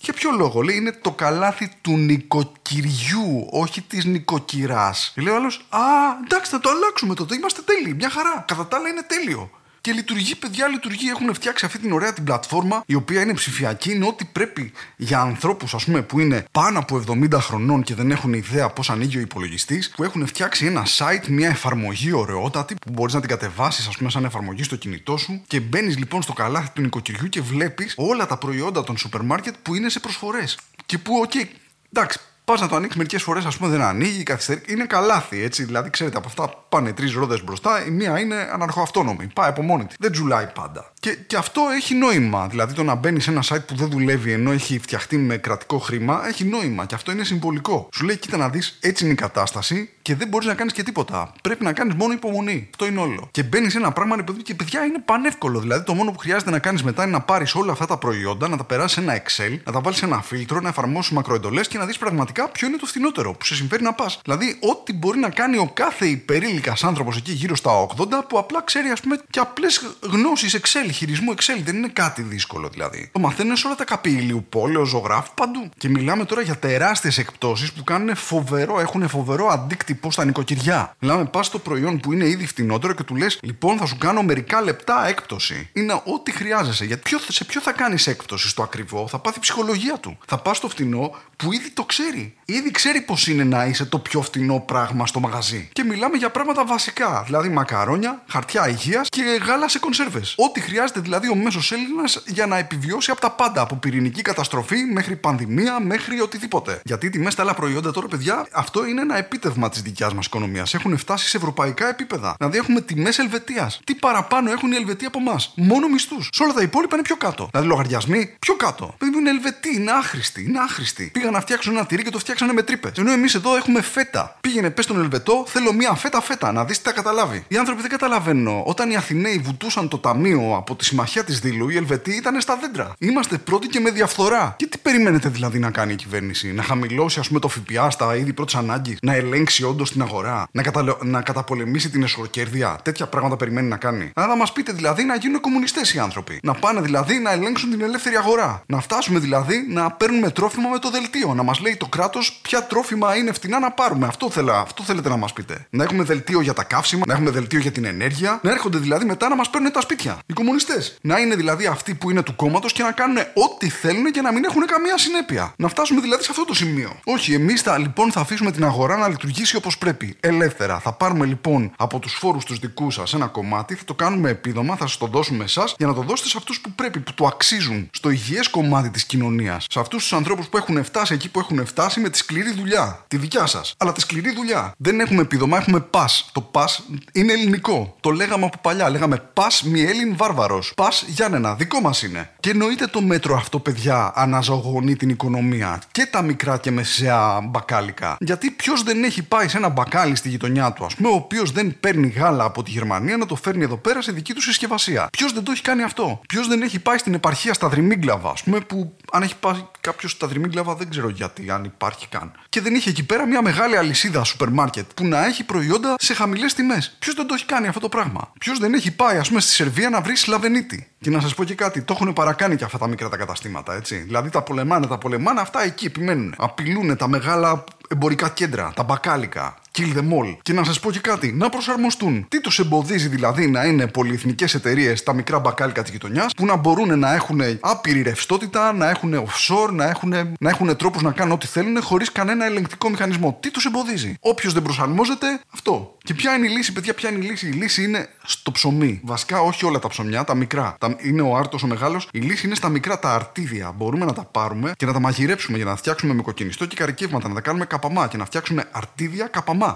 για 0.00 0.12
ποιο 0.12 0.30
λόγο, 0.30 0.62
λέει, 0.62 0.76
είναι 0.76 0.92
το 1.02 1.10
καλάθι 1.12 1.70
του 1.80 1.96
νοικοκυριού, 1.96 3.48
όχι 3.50 3.80
της 3.82 4.04
νοικοκυράς. 4.04 5.12
Λέει 5.16 5.34
ο 5.34 5.36
άλλος, 5.36 5.66
Α, 5.68 5.78
εντάξει, 6.24 6.50
θα 6.50 6.60
το 6.60 6.68
αλλάξουμε 6.70 7.14
τότε. 7.14 7.34
Είμαστε 7.34 7.62
τέλειοι, 7.62 7.94
μια 7.96 8.10
χαρά. 8.10 8.44
Κατά 8.46 8.66
τα 8.66 8.76
άλλα 8.76 8.88
είναι 8.88 9.02
τέλειο. 9.02 9.50
Και 9.80 9.92
λειτουργεί, 9.92 10.34
παιδιά, 10.34 10.68
λειτουργεί. 10.68 11.08
Έχουν 11.08 11.34
φτιάξει 11.34 11.64
αυτή 11.64 11.78
την 11.78 11.92
ωραία 11.92 12.12
την 12.12 12.24
πλατφόρμα, 12.24 12.82
η 12.86 12.94
οποία 12.94 13.20
είναι 13.20 13.34
ψηφιακή. 13.34 13.92
Είναι 13.92 14.06
ό,τι 14.06 14.24
πρέπει 14.24 14.72
για 14.96 15.20
ανθρώπους, 15.20 15.74
ας 15.74 15.84
πούμε, 15.84 16.02
που 16.02 16.20
είναι 16.20 16.44
πάνω 16.50 16.78
από 16.78 17.04
70 17.08 17.40
χρονών 17.40 17.82
και 17.82 17.94
δεν 17.94 18.10
έχουν 18.10 18.32
ιδέα 18.32 18.70
πώς 18.70 18.90
ανοίγει 18.90 19.16
ο 19.16 19.20
υπολογιστής, 19.20 19.90
που 19.90 20.04
έχουν 20.04 20.26
φτιάξει 20.26 20.66
ένα 20.66 20.86
site, 20.86 21.26
μια 21.28 21.48
εφαρμογή 21.48 22.12
ωραιότατη, 22.12 22.74
που 22.74 22.92
μπορείς 22.92 23.14
να 23.14 23.20
την 23.20 23.28
κατεβάσεις, 23.28 23.86
ας 23.86 23.96
πούμε, 23.96 24.10
σαν 24.10 24.24
εφαρμογή 24.24 24.62
στο 24.62 24.76
κινητό 24.76 25.16
σου. 25.16 25.42
Και 25.46 25.60
μπαίνεις 25.60 25.98
λοιπόν 25.98 26.22
στο 26.22 26.32
καλάθι 26.32 26.70
του 26.72 26.80
νοικοκυριού 26.80 27.28
και 27.28 27.40
βλέπεις 27.40 27.94
όλα 27.96 28.26
τα 28.26 28.36
προϊόντα 28.38 28.84
των 28.84 28.96
σούπερ 28.96 29.22
μάρκετ 29.22 29.54
που 29.62 29.74
είναι 29.74 29.88
σε 29.88 30.00
προσφορές. 30.00 30.58
Και 30.86 30.98
που, 30.98 31.14
OK, 31.22 31.30
okay, 31.34 31.44
εντάξει, 31.92 32.18
Πας 32.48 32.60
να 32.60 32.68
το 32.68 32.76
ανοίξεις 32.76 32.96
μερικές 32.96 33.22
φορές, 33.22 33.44
ας 33.44 33.56
πούμε, 33.56 33.70
δεν 33.70 33.82
ανοίγει, 33.82 34.22
καθυστερεί. 34.22 34.60
Είναι 34.66 34.84
καλάθι, 34.84 35.42
έτσι. 35.42 35.64
Δηλαδή, 35.64 35.90
ξέρετε, 35.90 36.16
από 36.16 36.26
αυτά 36.28 36.64
πάνε 36.68 36.92
τρεις 36.92 37.12
ρόδες 37.12 37.44
μπροστά. 37.44 37.86
Η 37.86 37.90
μία 37.90 38.18
είναι 38.20 38.48
αναρχοαυτόνομη. 38.52 39.26
Πάει 39.34 39.48
από 39.48 39.62
μόνη 39.62 39.84
της. 39.84 39.96
Δεν 39.98 40.12
τζουλάει 40.12 40.46
πάντα. 40.54 40.92
Και, 41.00 41.14
και 41.26 41.36
αυτό 41.36 41.62
έχει 41.76 41.94
νόημα. 41.94 42.46
Δηλαδή, 42.46 42.74
το 42.74 42.82
να 42.82 42.94
μπαίνει 42.94 43.20
σε 43.20 43.30
ένα 43.30 43.42
site 43.48 43.66
που 43.66 43.74
δεν 43.74 43.90
δουλεύει 43.90 44.32
ενώ 44.32 44.52
έχει 44.52 44.78
φτιαχτεί 44.78 45.16
με 45.16 45.36
κρατικό 45.36 45.78
χρήμα, 45.78 46.26
έχει 46.26 46.44
νόημα. 46.44 46.86
Και 46.86 46.94
αυτό 46.94 47.12
είναι 47.12 47.24
συμβολικό. 47.24 47.88
Σου 47.92 48.04
λέει, 48.04 48.16
κοίτα 48.16 48.36
να 48.36 48.48
δεις, 48.48 48.78
έτσι 48.80 49.04
είναι 49.04 49.12
η 49.12 49.16
κατάσταση 49.16 49.90
και 50.08 50.14
δεν 50.14 50.28
μπορείς 50.28 50.46
να 50.46 50.54
κάνεις 50.54 50.72
και 50.72 50.82
τίποτα. 50.82 51.32
Πρέπει 51.42 51.64
να 51.64 51.72
κάνεις 51.72 51.94
μόνο 51.94 52.12
υπομονή. 52.12 52.66
Αυτό 52.70 52.86
είναι 52.86 53.00
όλο. 53.00 53.28
Και 53.30 53.42
μπαίνεις 53.42 53.72
σε 53.72 53.78
ένα 53.78 53.92
πράγμα 53.92 54.16
και 54.42 54.54
παιδιά 54.54 54.84
είναι 54.84 54.98
πανεύκολο. 55.04 55.60
Δηλαδή, 55.60 55.84
το 55.84 55.94
μόνο 55.94 56.10
που 56.10 56.18
χρειάζεται 56.18 56.50
να 56.50 56.58
κάνεις 56.58 56.82
μετά 56.82 57.02
είναι 57.02 57.12
να 57.12 57.20
πάρεις 57.20 57.54
όλα 57.54 57.72
αυτά 57.72 57.86
τα 57.86 57.96
προϊόντα, 57.96 58.48
να 58.48 58.56
τα 58.56 58.64
περάσεις 58.64 58.92
σε 58.92 59.00
ένα 59.00 59.22
Excel, 59.22 59.58
να 59.64 59.72
τα 59.72 59.80
βάλεις 59.80 59.98
σε 59.98 60.04
ένα 60.04 60.22
φίλτρο, 60.22 60.60
να 60.60 60.68
εφαρμόσεις 60.68 61.12
μακροεντολές 61.12 61.68
και 61.68 61.78
να 61.78 61.84
δεις 61.84 61.98
πραγματικά 61.98 62.48
ποιο 62.48 62.66
είναι 62.66 62.76
το 62.76 62.86
φθηνότερο 62.86 63.32
που 63.32 63.44
σε 63.44 63.54
συμφέρει 63.54 63.82
να 63.82 63.92
πας. 63.92 64.20
Δηλαδή, 64.24 64.58
ό,τι 64.60 64.92
μπορεί 64.92 65.18
να 65.18 65.30
κάνει 65.30 65.58
ο 65.58 65.70
κάθε 65.74 66.06
υπερήλικας 66.06 66.84
άνθρωπος 66.84 67.16
εκεί 67.16 67.32
γύρω 67.32 67.56
στα 67.56 67.86
80 67.96 68.24
που 68.28 68.38
απλά 68.38 68.62
ξέρει, 68.62 68.88
ας 68.88 69.00
πούμε, 69.00 69.18
και 69.30 69.40
απλές 69.40 69.96
γνώσεις 70.00 70.56
Excel, 70.56 70.90
χειρισμού 70.92 71.34
Excel. 71.34 71.60
Δεν 71.64 71.76
είναι 71.76 71.88
κάτι 71.88 72.22
δύσκολο 72.22 72.68
δηλαδή. 72.68 73.10
Το 73.12 73.18
μαθαίνουν 73.20 73.56
σε 73.56 73.66
όλα 73.66 73.76
τα 73.76 73.84
καπή 73.84 74.10
ηλίου, 74.10 74.46
πόλεο, 74.48 74.84
ζωγράφου, 74.84 75.30
παντού. 75.34 75.68
Και 75.78 75.88
μιλάμε 75.88 76.24
τώρα 76.24 76.42
για 76.42 76.56
τεράστιες 76.56 77.18
εκπτώσεις 77.18 77.72
που 77.72 77.84
κάνουν 77.84 78.16
φοβερό, 78.16 78.80
έχουν 78.80 79.08
φοβερό 79.08 79.46
αντίκτυπο 79.46 79.97
στα 80.08 80.24
νοικοκυριά. 80.24 80.94
Μιλάμε, 80.98 81.24
πας 81.24 81.46
στο 81.46 81.58
προϊόν 81.58 81.98
που 81.98 82.12
είναι 82.12 82.28
ήδη 82.28 82.46
φτηνότερο 82.46 82.92
και 82.92 83.02
του 83.02 83.16
λες, 83.16 83.38
λοιπόν, 83.42 83.78
θα 83.78 83.86
σου 83.86 83.98
κάνω 83.98 84.22
μερικά 84.22 84.62
λεπτά 84.62 85.06
έκπτωση. 85.06 85.68
Είναι 85.72 85.92
ό,τι 85.92 86.32
χρειάζεσαι. 86.32 86.84
Γιατί 86.84 87.02
ποιο, 87.02 87.18
σε 87.28 87.44
ποιο 87.44 87.60
θα 87.60 87.72
κάνεις 87.72 88.06
έκπτωση 88.06 88.48
στο 88.48 88.62
ακριβό, 88.62 89.08
θα 89.08 89.18
πάθει 89.18 89.40
ψυχολογία 89.40 89.98
του. 89.98 90.18
Θα 90.26 90.38
πας 90.38 90.56
στο 90.56 90.68
φτηνό 90.68 91.16
που 91.36 91.52
ήδη 91.52 91.70
το 91.70 91.84
ξέρει. 91.84 92.34
Ήδη 92.44 92.70
ξέρει 92.70 93.00
πώς 93.00 93.26
είναι 93.26 93.44
να 93.44 93.64
είσαι 93.64 93.84
το 93.84 93.98
πιο 93.98 94.22
φτηνό 94.22 94.60
πράγμα 94.60 95.06
στο 95.06 95.20
μαγαζί. 95.20 95.68
Και 95.72 95.84
μιλάμε 95.84 96.16
για 96.16 96.30
πράγματα 96.30 96.64
βασικά. 96.64 97.22
Δηλαδή 97.26 97.48
μακαρόνια, 97.48 98.22
χαρτιά 98.28 98.68
υγείας 98.68 99.08
και 99.08 99.22
γάλα 99.46 99.68
σε 99.68 99.78
κονσέρβες. 99.78 100.34
Ό,τι 100.36 100.60
χρειάζεται 100.60 101.00
δηλαδή 101.00 101.30
ο 101.30 101.34
μέσος 101.34 101.72
Έλληνας 101.72 102.22
για 102.26 102.46
να 102.46 102.58
επιβιώσει 102.58 103.10
από 103.10 103.20
τα 103.20 103.30
πάντα. 103.30 103.60
Από 103.60 103.76
πυρηνική 103.76 104.22
καταστροφή 104.22 104.76
μέχρι 104.76 105.16
πανδημία 105.16 105.80
μέχρι 105.80 106.20
οτιδήποτε. 106.20 106.80
Γιατί 106.84 107.06
οι 107.06 107.10
τιμές 107.10 107.32
στα 107.32 107.42
άλλα 107.42 107.54
προϊόντα 107.54 107.92
τώρα, 107.92 108.08
παιδιά, 108.08 108.46
αυτό 108.52 108.86
είναι 108.86 109.00
ένα 109.00 109.16
επίτευγμα 109.16 109.68
της 109.68 109.82
δικιάς 109.88 110.14
μας 110.14 110.26
οικονομίας. 110.26 110.74
Έχουν 110.74 110.98
φτάσει 110.98 111.28
σε 111.28 111.36
ευρωπαϊκά 111.36 111.88
επίπεδα. 111.88 112.34
Δηλαδή 112.38 112.58
έχουμε 112.58 112.80
τιμές 112.80 113.18
Ελβετίας. 113.18 113.80
Τι 113.84 113.94
παραπάνω 113.94 114.50
έχουν 114.50 114.72
οι 114.72 114.76
Ελβετοί 114.76 115.04
από 115.04 115.18
εμάς; 115.18 115.52
Μόνο 115.56 115.88
μισθούς. 115.88 116.28
Σε 116.32 116.42
όλα 116.42 116.52
τα 116.52 116.62
υπόλοιπα 116.62 116.94
είναι 116.94 117.04
πιο 117.04 117.16
κάτω. 117.16 117.48
Δηλαδή 117.50 117.68
λογαριασμοί 117.68 118.36
πιο 118.38 118.54
κάτω. 118.54 118.94
Παιδί 118.98 119.18
είναι 119.18 119.30
Ελβετοί, 119.30 119.74
είναι 119.74 119.90
άχρηστοι, 119.90 120.44
είναι 120.48 120.58
άχρηστοι. 120.58 121.10
Πήγαν 121.12 121.32
να 121.32 121.40
φτιάξουν 121.40 121.76
ένα 121.76 121.86
τυρί 121.86 122.02
και 122.02 122.10
το 122.10 122.18
φτιάξανε 122.18 122.52
με 122.52 122.62
τρύπες. 122.62 122.92
Ενώ 122.98 123.12
εμείς 123.12 123.34
εδώ 123.34 123.56
έχουμε 123.56 123.82
φέτα. 123.82 124.36
Πήγαινε, 124.40 124.70
πες 124.70 124.84
στον 124.84 125.00
Ελβετό, 125.00 125.44
θέλω 125.46 125.72
μία 125.72 125.94
φέτα 125.94 126.20
φέτα, 126.20 126.52
να 126.52 126.64
δεις 126.64 126.78
τι 126.78 126.84
θα 126.84 126.92
καταλάβει. 126.92 127.44
Οι 127.48 127.56
άνθρωποι 127.56 127.80
δεν 127.80 127.90
καταλαβαίνουν. 127.90 128.62
Όταν 128.64 128.90
οι 128.90 128.96
Αθηναίοι 128.96 129.38
βουτούσαν 129.38 129.88
το 129.88 129.98
ταμείο 129.98 130.54
από 130.56 130.76
τη 130.76 130.84
συμμαχία 130.84 131.24
της 131.24 131.38
Δήλου, 131.38 131.68
οι 131.68 131.76
Ελβετοί 131.76 132.16
ήταν 132.16 132.40
στα 132.40 132.56
δέντρα. 132.56 132.92
Είμαστε 132.98 133.38
πρώτοι 133.38 133.66
και 133.66 133.80
με 133.80 133.90
διαφθορά. 133.90 134.54
Και 134.58 134.66
τι 134.66 134.78
περιμένετε 134.78 135.28
δηλαδή 135.28 135.58
να 135.58 135.70
κάνει 135.70 135.92
η 135.92 135.96
κυβέρνηση, 135.96 136.52
να 136.52 136.62
χαμηλώσει 136.62 137.20
ας 137.20 137.28
πούμε 137.28 137.40
το 137.40 137.48
ΦΠΑ 137.48 137.90
στα 137.90 138.16
είδη 138.16 138.32
πρώτης 138.32 138.54
ανάγκης, 138.54 138.98
να 139.02 139.14
ελέγξει 139.14 139.64
όντως 139.68 139.90
την 139.92 140.02
αγορά, 140.02 140.46
να, 140.50 140.62
κατα... 140.62 140.98
να 141.02 141.22
καταπολεμήσει 141.22 141.90
την 141.90 142.02
εσωροκέρδεια. 142.02 142.78
Τέτοια 142.82 143.06
πράγματα 143.06 143.36
περιμένει 143.36 143.68
να 143.68 143.76
κάνει. 143.76 144.12
Να 144.14 144.36
μας 144.36 144.52
πείτε 144.52 144.72
δηλαδή 144.72 145.04
να 145.04 145.16
γίνουν 145.16 145.40
κομμουνιστές 145.40 145.94
οι 145.94 145.98
άνθρωποι. 145.98 146.40
Να 146.42 146.54
πάνε 146.54 146.80
δηλαδή 146.80 147.18
να 147.18 147.30
ελέγξουν 147.30 147.70
την 147.70 147.80
ελεύθερη 147.80 148.16
αγορά. 148.16 148.62
Να 148.66 148.80
φτάσουμε 148.80 149.18
δηλαδή 149.18 149.66
να 149.68 149.90
παίρνουμε 149.90 150.30
τρόφιμα 150.30 150.68
με 150.68 150.78
το 150.78 150.90
δελτίο. 150.90 151.34
Να 151.34 151.42
μας 151.42 151.60
λέει 151.60 151.76
το 151.76 151.86
κράτος 151.86 152.38
ποια 152.42 152.66
τρόφιμα 152.66 153.16
είναι 153.16 153.32
φτηνά 153.32 153.58
να 153.58 153.70
πάρουμε. 153.70 154.06
Αυτό, 154.06 154.30
θέλα, 154.30 154.60
αυτό 154.60 154.82
θέλετε 154.82 155.08
να 155.08 155.16
μας 155.16 155.32
πείτε. 155.32 155.66
Να 155.70 155.84
έχουμε 155.84 156.04
δελτίο 156.04 156.40
για 156.40 156.52
τα 156.52 156.64
καύσιμα, 156.64 157.02
να 157.06 157.12
έχουμε 157.12 157.30
δελτίο 157.30 157.58
για 157.58 157.70
την 157.70 157.84
ενέργεια, 157.84 158.40
να 158.42 158.50
έρχονται 158.50 158.78
δηλαδή 158.78 159.04
μετά 159.04 159.28
να 159.28 159.36
μας 159.36 159.50
παίρνουν 159.50 159.72
τα 159.72 159.80
σπίτια. 159.80 160.18
Οι 160.26 160.32
κομμουνιστές. 160.32 160.98
Να 161.00 161.18
είναι 161.18 161.34
δηλαδή 161.34 161.66
αυτοί 161.66 161.94
που 161.94 162.10
είναι 162.10 162.22
του 162.22 162.36
κόμματος 162.36 162.72
και 162.72 162.82
να 162.82 162.92
κάνουν 162.92 163.16
ό,τι 163.18 163.68
θέλουν 163.68 164.10
και 164.10 164.20
να 164.20 164.32
μην 164.32 164.44
έχουν 164.44 164.66
καμία 164.66 164.98
συνέπεια. 164.98 165.52
Να 165.56 165.68
φτάσουμε 165.68 166.00
δηλαδή 166.00 166.22
σε 166.22 166.28
αυτό 166.30 166.44
το 166.44 166.54
σημείο. 166.54 167.00
Όχι, 167.04 167.34
εμείς 167.34 167.62
θα 167.62 167.78
λοιπόν 167.78 168.12
θα 168.12 168.20
αφήσουμε 168.20 168.50
την 168.50 168.64
αγορά 168.64 168.96
να 168.96 169.08
λειτουργήσει 169.08 169.56
όπως 169.58 169.78
πρέπει. 169.78 170.16
Ελεύθερα. 170.20 170.78
Θα 170.78 170.92
πάρουμε 170.92 171.26
λοιπόν 171.26 171.72
από 171.76 171.98
τους 171.98 172.12
φόρους 172.12 172.44
τους 172.44 172.58
δικούς 172.58 172.94
σας 172.94 173.14
ένα 173.14 173.26
κομμάτι, 173.26 173.74
θα 173.74 173.84
το 173.84 173.94
κάνουμε 173.94 174.30
επίδομα, 174.30 174.76
θα 174.76 174.86
σας 174.86 174.96
το 174.96 175.06
δώσουμε 175.06 175.44
εσάς 175.44 175.74
για 175.78 175.86
να 175.86 175.94
το 175.94 176.02
δώσετε 176.02 176.28
σε 176.28 176.34
αυτούς 176.38 176.60
που 176.60 176.70
πρέπει, 176.70 177.00
που 177.00 177.14
το 177.14 177.26
αξίζουν. 177.26 177.88
Στο 177.92 178.10
υγιές 178.10 178.48
κομμάτι 178.48 178.90
της 178.90 179.04
κοινωνίας. 179.04 179.64
Σε 179.68 179.80
αυτούς 179.80 180.02
τους 180.02 180.12
ανθρώπους 180.12 180.48
που 180.48 180.56
έχουν 180.56 180.84
φτάσει 180.84 181.14
εκεί 181.14 181.28
που 181.30 181.38
έχουν 181.38 181.66
φτάσει 181.66 182.00
με 182.00 182.10
τη 182.10 182.18
σκληρή 182.18 182.52
δουλειά. 182.52 183.04
Τη 183.08 183.16
δικιά 183.16 183.46
σας. 183.46 183.74
Αλλά 183.78 183.92
τη 183.92 184.00
σκληρή 184.00 184.34
δουλειά. 184.34 184.72
Δεν 184.78 185.00
έχουμε 185.00 185.20
επίδομα, 185.20 185.56
έχουμε 185.56 185.80
πας. 185.80 186.30
Το 186.32 186.40
πας 186.40 186.82
είναι 187.12 187.32
ελληνικό. 187.32 187.96
Το 188.00 188.10
λέγαμε 188.10 188.44
από 188.44 188.58
παλιά. 188.60 188.90
Λέγαμε 188.90 189.16
πας 189.32 189.62
μη 189.62 189.82
Έλλην 189.82 190.16
βάρβαρος. 190.16 190.72
Πας 190.76 191.04
Γιάννενα. 191.06 191.54
Δικό 191.54 191.80
μας 191.80 192.02
είναι. 192.02 192.30
Και 192.40 192.50
εννοείται 192.50 192.86
το 192.86 193.00
μέτρο 193.00 193.36
αυτό, 193.36 193.58
παιδιά, 193.58 194.12
αναζωογονεί 194.14 194.96
την 194.96 195.08
οικονομία. 195.08 195.82
Και 195.92 196.06
τα 196.06 196.22
μικρά 196.22 196.58
και 196.58 196.70
μεσαία 196.70 197.40
μπακάλικα. 197.40 198.16
Γιατί 198.20 198.50
ποιος 198.50 198.82
δεν 198.82 199.04
έχει 199.04 199.22
πάει 199.48 199.60
σε 199.60 199.66
ένα 199.66 199.74
μπακάλι 199.74 200.16
στη 200.16 200.28
γειτονιά 200.28 200.72
του, 200.72 200.84
ας 200.84 200.94
πούμε, 200.94 201.08
ο 201.08 201.14
οποίος 201.14 201.50
δεν 201.50 201.76
παίρνει 201.80 202.08
γάλα 202.08 202.44
από 202.44 202.62
τη 202.62 202.70
Γερμανία 202.70 203.16
να 203.16 203.26
το 203.26 203.34
φέρνει 203.34 203.62
εδώ 203.62 203.76
πέρα 203.76 204.02
σε 204.02 204.12
δική 204.12 204.34
του 204.34 204.42
συσκευασία. 204.42 205.08
Ποιος 205.12 205.32
δεν 205.32 205.44
το 205.44 205.52
έχει 205.52 205.62
κάνει 205.62 205.82
αυτό; 205.82 206.20
Ποιος 206.28 206.48
δεν 206.48 206.62
έχει 206.62 206.78
πάει 206.78 206.98
στην 206.98 207.14
επαρχία 207.14 207.54
στα 207.54 207.68
Δρυμίγκλαβα, 207.68 208.30
ας 208.30 208.42
πούμε, 208.42 208.60
που 208.60 208.96
αν 209.12 209.22
έχει 209.22 209.36
πάει 209.36 209.64
κάποιος 209.80 210.10
στα 210.10 210.26
Δρυμίγκλαβα 210.26 210.74
δεν 210.74 210.90
ξέρω 210.90 211.08
γιατί, 211.08 211.50
αν 211.50 211.64
υπάρχει 211.64 212.08
καν. 212.08 212.32
Και 212.48 212.60
δεν 212.60 212.74
είχε 212.74 212.90
εκεί 212.90 213.04
πέρα 213.04 213.26
μια 213.26 213.42
μεγάλη 213.42 213.76
αλυσίδα 213.76 214.24
σούπερ 214.24 214.48
μάρκετ 214.48 214.90
που 214.94 215.04
να 215.06 215.26
έχει 215.26 215.44
προϊόντα 215.44 215.94
σε 215.98 216.14
χαμηλές 216.14 216.54
τιμές. 216.54 216.96
Ποιος 216.98 217.14
δεν 217.14 217.26
το 217.26 217.34
έχει 217.34 217.44
κάνει 217.44 217.66
αυτό 217.66 217.80
το 217.80 217.88
πράγμα; 217.88 218.32
Ποιος 218.38 218.58
δεν 218.58 218.74
έχει 218.74 218.90
πάει, 218.90 219.18
ας 219.18 219.28
πούμε, 219.28 219.40
στη 219.40 219.52
Σερβία 219.52 219.90
να 219.90 220.00
βρει 220.00 220.16
Σλαβενίτη; 220.16 220.90
Και 221.00 221.10
να 221.10 221.20
σας 221.20 221.34
πω 221.34 221.44
και 221.44 221.54
κάτι, 221.54 221.82
το 221.82 221.96
έχουν 222.00 222.12
παρακάνει 222.12 222.56
και 222.56 222.64
αυτά 222.64 222.78
τα 222.78 222.86
μικρά 222.86 223.08
τα 223.08 223.16
καταστήματα, 223.16 223.74
έτσι. 223.74 223.96
Δηλαδή 223.96 224.30
τα 224.30 224.42
πολεμάνε, 224.42 224.86
τα 224.86 224.98
πολεμάνε, 224.98 225.40
αυτά 225.40 225.62
εκεί 225.62 225.86
επιμένουν. 225.86 226.34
Απειλούν 226.38 226.96
τα 226.96 227.08
μεγάλα 227.08 227.64
εμπορικά 227.88 228.28
κέντρα, 228.28 228.72
τα 228.76 228.82
μπακάλικα, 228.82 229.56
kill 229.78 229.98
them 229.98 230.12
all. 230.18 230.36
Και 230.42 230.52
να 230.52 230.64
σας 230.64 230.80
πω 230.80 230.90
και 230.90 231.00
κάτι, 231.00 231.32
να 231.32 231.48
προσαρμοστούν. 231.48 232.26
Τι 232.28 232.40
τους 232.40 232.58
εμποδίζει 232.58 233.08
δηλαδή 233.08 233.46
να 233.46 233.64
είναι 233.64 233.86
πολυεθνικές 233.86 234.54
εταιρείες 234.54 235.02
τα 235.02 235.12
μικρά 235.12 235.38
μπακάλικα 235.38 235.82
της 235.82 235.90
γειτονιάς 235.90 236.32
που 236.34 236.46
να 236.46 236.56
μπορούν 236.56 236.98
να 236.98 237.14
έχουν 237.14 237.40
άπειρη 237.60 238.02
ρευστότητα, 238.02 238.72
να 238.72 238.88
έχουν 238.88 239.14
offshore, 239.14 239.70
να 239.72 239.88
έχουν, 239.88 240.14
να 240.40 240.50
έχουν 240.50 240.76
τρόπους 240.76 241.02
να 241.02 241.12
κάνουν 241.12 241.32
ό,τι 241.32 241.46
θέλουν 241.46 241.82
χωρίς 241.82 242.12
κανένα 242.12 242.44
ελεγκτικό 242.44 242.88
μηχανισμό. 242.88 243.36
Τι 243.40 243.50
τους 243.50 243.64
εμποδίζει; 243.64 244.14
Όποιος 244.20 244.52
δεν 244.52 244.62
προσαρμόζεται, 244.62 245.40
αυτό. 245.52 245.96
Και 246.04 246.14
ποια 246.14 246.34
είναι 246.34 246.46
η 246.46 246.50
λύση, 246.50 246.72
παιδιά, 246.72 246.94
ποια 246.94 247.10
είναι 247.10 247.24
η 247.24 247.28
λύση; 247.28 247.48
Η 247.48 247.50
λύση 247.52 247.84
είναι 247.84 248.08
στο 248.24 248.50
ψωμί. 248.50 249.00
Βασικά, 249.04 249.40
όχι 249.40 249.64
όλα 249.64 249.78
τα 249.78 249.88
ψωμιά, 249.88 250.24
τα 250.24 250.34
μικρά. 250.34 250.76
Τα, 250.80 250.96
είναι 251.02 251.22
ο 251.22 251.36
άρτος 251.36 251.62
ο 251.62 251.66
μεγάλος. 251.66 252.08
Η 252.12 252.18
λύση 252.18 252.46
είναι 252.46 252.54
στα 252.54 252.68
μικρά 252.68 252.98
τα 252.98 253.14
αρτίδια. 253.14 253.72
Μπορούμε 253.76 254.04
να 254.04 254.12
τα 254.12 254.24
πάρουμε 254.24 254.72
και 254.76 254.86
να 254.86 254.92
τα 254.92 255.00
μαγειρέψουμε 255.00 255.56
για 255.56 255.66
να 255.66 255.76
φτιάξουμε 255.76 256.14
με 256.14 256.22
κοκκινιστό 256.22 256.66
και 256.66 256.76
καρικεύματα, 256.76 257.28
να 257.28 257.34
τα 257.34 257.40
κάνουμε 257.40 257.64
καπαμά 257.64 258.08
και 258.08 258.16
να 258.16 258.24
φτιάξουμε 258.24 258.68
αρτίδια 258.70 259.26
καπαμά. 259.26 259.67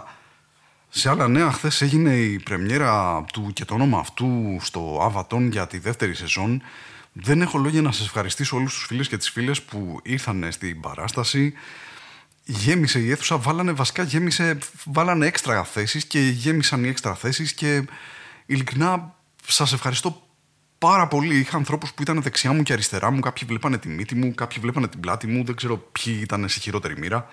Σε 0.88 1.08
άλλα 1.08 1.28
νέα, 1.28 1.52
χθες 1.52 1.82
έγινε 1.82 2.14
η 2.14 2.38
πρεμιέρα 2.38 3.24
του 3.32 3.50
και 3.52 3.64
το 3.64 3.74
όνομα 3.74 3.98
αυτού 3.98 4.56
στο 4.60 5.12
Avaton 5.12 5.48
για 5.50 5.66
τη 5.66 5.78
δεύτερη 5.78 6.14
σεζόν. 6.14 6.62
Δεν 7.12 7.40
έχω 7.40 7.58
λόγια 7.58 7.82
να 7.82 7.92
σας 7.92 8.06
ευχαριστήσω 8.06 8.56
όλους 8.56 8.74
τους 8.74 8.84
φίλους 8.84 9.08
και 9.08 9.16
τις 9.16 9.30
φίλες 9.30 9.62
που 9.62 10.00
ήρθαν 10.02 10.46
στην 10.52 10.80
παράσταση. 10.80 11.52
Γέμισε 12.44 12.98
η 12.98 13.10
αίθουσα, 13.10 13.38
βάλανε 13.38 13.72
βασικά, 13.72 14.02
γέμισε, 14.02 14.58
βάλανε 14.84 15.26
έξτρα 15.26 15.64
θέσεις 15.64 16.04
και 16.04 16.20
γέμισαν 16.20 16.84
οι 16.84 16.88
έξτρα 16.88 17.14
θέσεις 17.14 17.52
και 17.52 17.84
ειλικρινά 18.46 19.14
σας 19.46 19.72
ευχαριστώ 19.72 20.22
πάρα 20.78 21.08
πολύ. 21.08 21.38
Είχα 21.38 21.56
ανθρώπους 21.56 21.92
που 21.92 22.02
ήταν 22.02 22.22
δεξιά 22.22 22.52
μου 22.52 22.62
και 22.62 22.72
αριστερά 22.72 23.10
μου. 23.10 23.20
Κάποιοι 23.20 23.48
βλέπανε 23.48 23.78
τη 23.78 23.88
μύτη 23.88 24.14
μου, 24.14 24.34
κάποιοι 24.34 24.58
βλέπανε 24.60 24.88
την 24.88 25.00
πλάτη 25.00 25.26
μου. 25.26 25.44
Δεν 25.44 25.54
ξέρω 25.54 25.76
ποιοι 25.76 26.18
ήταν 26.22 26.48
σε 26.48 26.60
χειρότερη 26.60 26.98
μοίρα. 26.98 27.28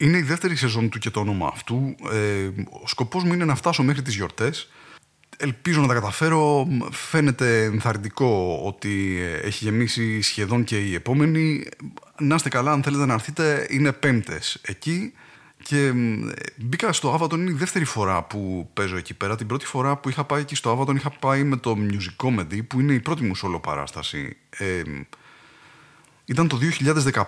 Είναι 0.00 0.18
η 0.18 0.22
δεύτερη 0.22 0.56
σεζόν 0.56 0.88
του 0.88 0.98
και 0.98 1.10
το 1.10 1.20
όνομα 1.20 1.50
αυτού. 1.52 1.94
Ε, 2.12 2.50
ο 2.82 2.86
σκοπός 2.86 3.24
μου 3.24 3.32
είναι 3.32 3.44
να 3.44 3.54
φτάσω 3.54 3.82
μέχρι 3.82 4.02
τις 4.02 4.14
γιορτές. 4.14 4.68
Ελπίζω 5.36 5.80
να 5.80 5.86
τα 5.86 5.94
καταφέρω. 5.94 6.68
Φαίνεται 6.90 7.62
ενθαρρυντικό 7.62 8.60
ότι 8.64 9.18
έχει 9.42 9.64
γεμίσει 9.64 10.20
σχεδόν 10.20 10.64
και 10.64 10.78
η 10.78 10.94
επόμενη. 10.94 11.66
Να 12.18 12.34
είστε 12.34 12.48
καλά, 12.48 12.72
αν 12.72 12.82
θέλετε 12.82 13.06
να 13.06 13.12
έρθετε, 13.12 13.66
είναι 13.70 13.92
πέμπτες 13.92 14.58
εκεί. 14.62 15.12
Και 15.62 15.92
μπήκα 16.56 16.92
στο 16.92 17.14
Avaton, 17.14 17.32
είναι 17.32 17.50
η 17.50 17.54
δεύτερη 17.54 17.84
φορά 17.84 18.22
που 18.22 18.70
παίζω 18.74 18.96
εκεί 18.96 19.14
πέρα. 19.14 19.36
Την 19.36 19.46
πρώτη 19.46 19.66
φορά 19.66 19.96
που 19.96 20.08
είχα 20.08 20.24
πάει 20.24 20.40
εκεί 20.40 20.54
στο 20.54 20.80
Avaton 20.80 20.94
είχα 20.94 21.10
πάει 21.10 21.42
με 21.42 21.56
το 21.56 21.76
Music 21.90 22.26
Comedy, 22.26 22.66
που 22.66 22.80
είναι 22.80 22.92
η 22.92 23.00
πρώτη 23.00 23.22
μου 23.22 23.36
solo 23.36 23.62
παράσταση. 23.62 24.36
Ε, 24.50 24.82
ήταν 26.24 26.48
το 26.48 26.58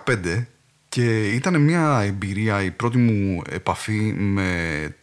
2015 0.05 0.45
και 0.91 1.29
ήταν 1.29 1.61
μια 1.61 1.99
εμπειρία, 1.99 2.63
η 2.63 2.71
πρώτη 2.71 2.97
μου 2.97 3.41
επαφή 3.49 4.13
με 4.13 4.95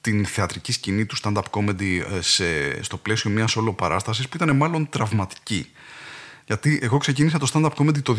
την 0.00 0.26
θεατρική 0.26 0.72
σκηνή 0.72 1.06
του 1.06 1.16
stand-up 1.22 1.42
comedy 1.50 2.00
ε, 2.16 2.20
σε, 2.20 2.82
στο 2.82 2.96
πλαίσιο 2.96 3.30
μιας 3.30 3.56
όλο 3.56 3.72
παράστασης 3.72 4.28
που 4.28 4.36
ήταν 4.36 4.56
μάλλον 4.56 4.88
τραυματική. 4.88 5.66
Γιατί 6.46 6.78
εγώ 6.82 6.98
ξεκίνησα 6.98 7.38
το 7.38 7.50
stand-up 7.52 7.70
comedy 7.76 8.02
το 8.02 8.16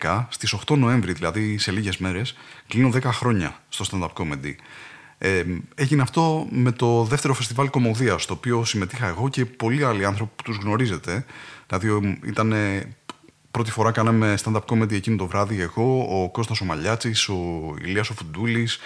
2012, 0.00 0.26
στις 0.28 0.54
8 0.66 0.76
Νοέμβρη, 0.76 1.12
δηλαδή 1.12 1.58
σε 1.58 1.70
λίγες 1.70 1.96
μέρες, 1.96 2.36
κλείνω 2.68 2.90
10 2.94 3.00
χρόνια 3.02 3.62
στο 3.68 3.84
stand-up 3.90 4.22
comedy. 4.22 4.54
Ε, 5.18 5.44
έγινε 5.74 6.02
αυτό 6.02 6.46
με 6.50 6.72
το 6.72 7.04
δεύτερο 7.04 7.34
φεστιβάλ 7.34 7.70
κομμωδίας, 7.70 8.22
στο 8.22 8.34
οποίο 8.34 8.64
συμμετείχα 8.64 9.06
εγώ 9.06 9.28
και 9.28 9.44
πολλοί 9.44 9.84
άλλοι 9.84 10.04
άνθρωποι 10.04 10.32
που 10.36 10.42
τους 10.42 10.56
γνωρίζετε. 10.56 11.24
Δηλαδή 11.66 12.18
ήταν 12.24 12.52
Πρώτη 13.54 13.70
φορά 13.70 13.90
κάναμε 13.90 14.34
stand-up 14.44 14.64
comedy 14.66 14.92
εκείνο 14.92 15.16
το 15.16 15.26
βράδυ 15.26 15.60
εγώ, 15.60 16.22
ο 16.22 16.30
Κώστας 16.30 16.60
ο 16.60 16.64
Μαλιάτσης, 16.64 17.28
ο 17.28 17.74
Ηλίας 17.80 18.10
ο 18.10 18.14
Φουντούλης. 18.14 18.78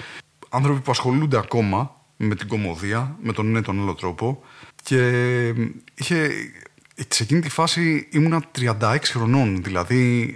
Άνθρωποι 0.48 0.80
που 0.80 0.90
ασχολούνται 0.90 1.38
ακόμα 1.38 1.96
με 2.16 2.34
την 2.34 2.48
κομμωδία, 2.48 3.16
με 3.22 3.32
τον 3.32 3.48
ένα 3.48 3.62
τον 3.62 3.80
άλλο 3.80 3.94
τρόπο. 3.94 4.42
Και 4.82 5.00
είχε, 5.94 6.30
σε 7.08 7.22
εκείνη 7.22 7.40
τη 7.40 7.48
φάση 7.48 8.08
ήμουνα 8.10 8.42
36 8.58 8.96
χρονών, 9.02 9.62
δηλαδή 9.62 10.34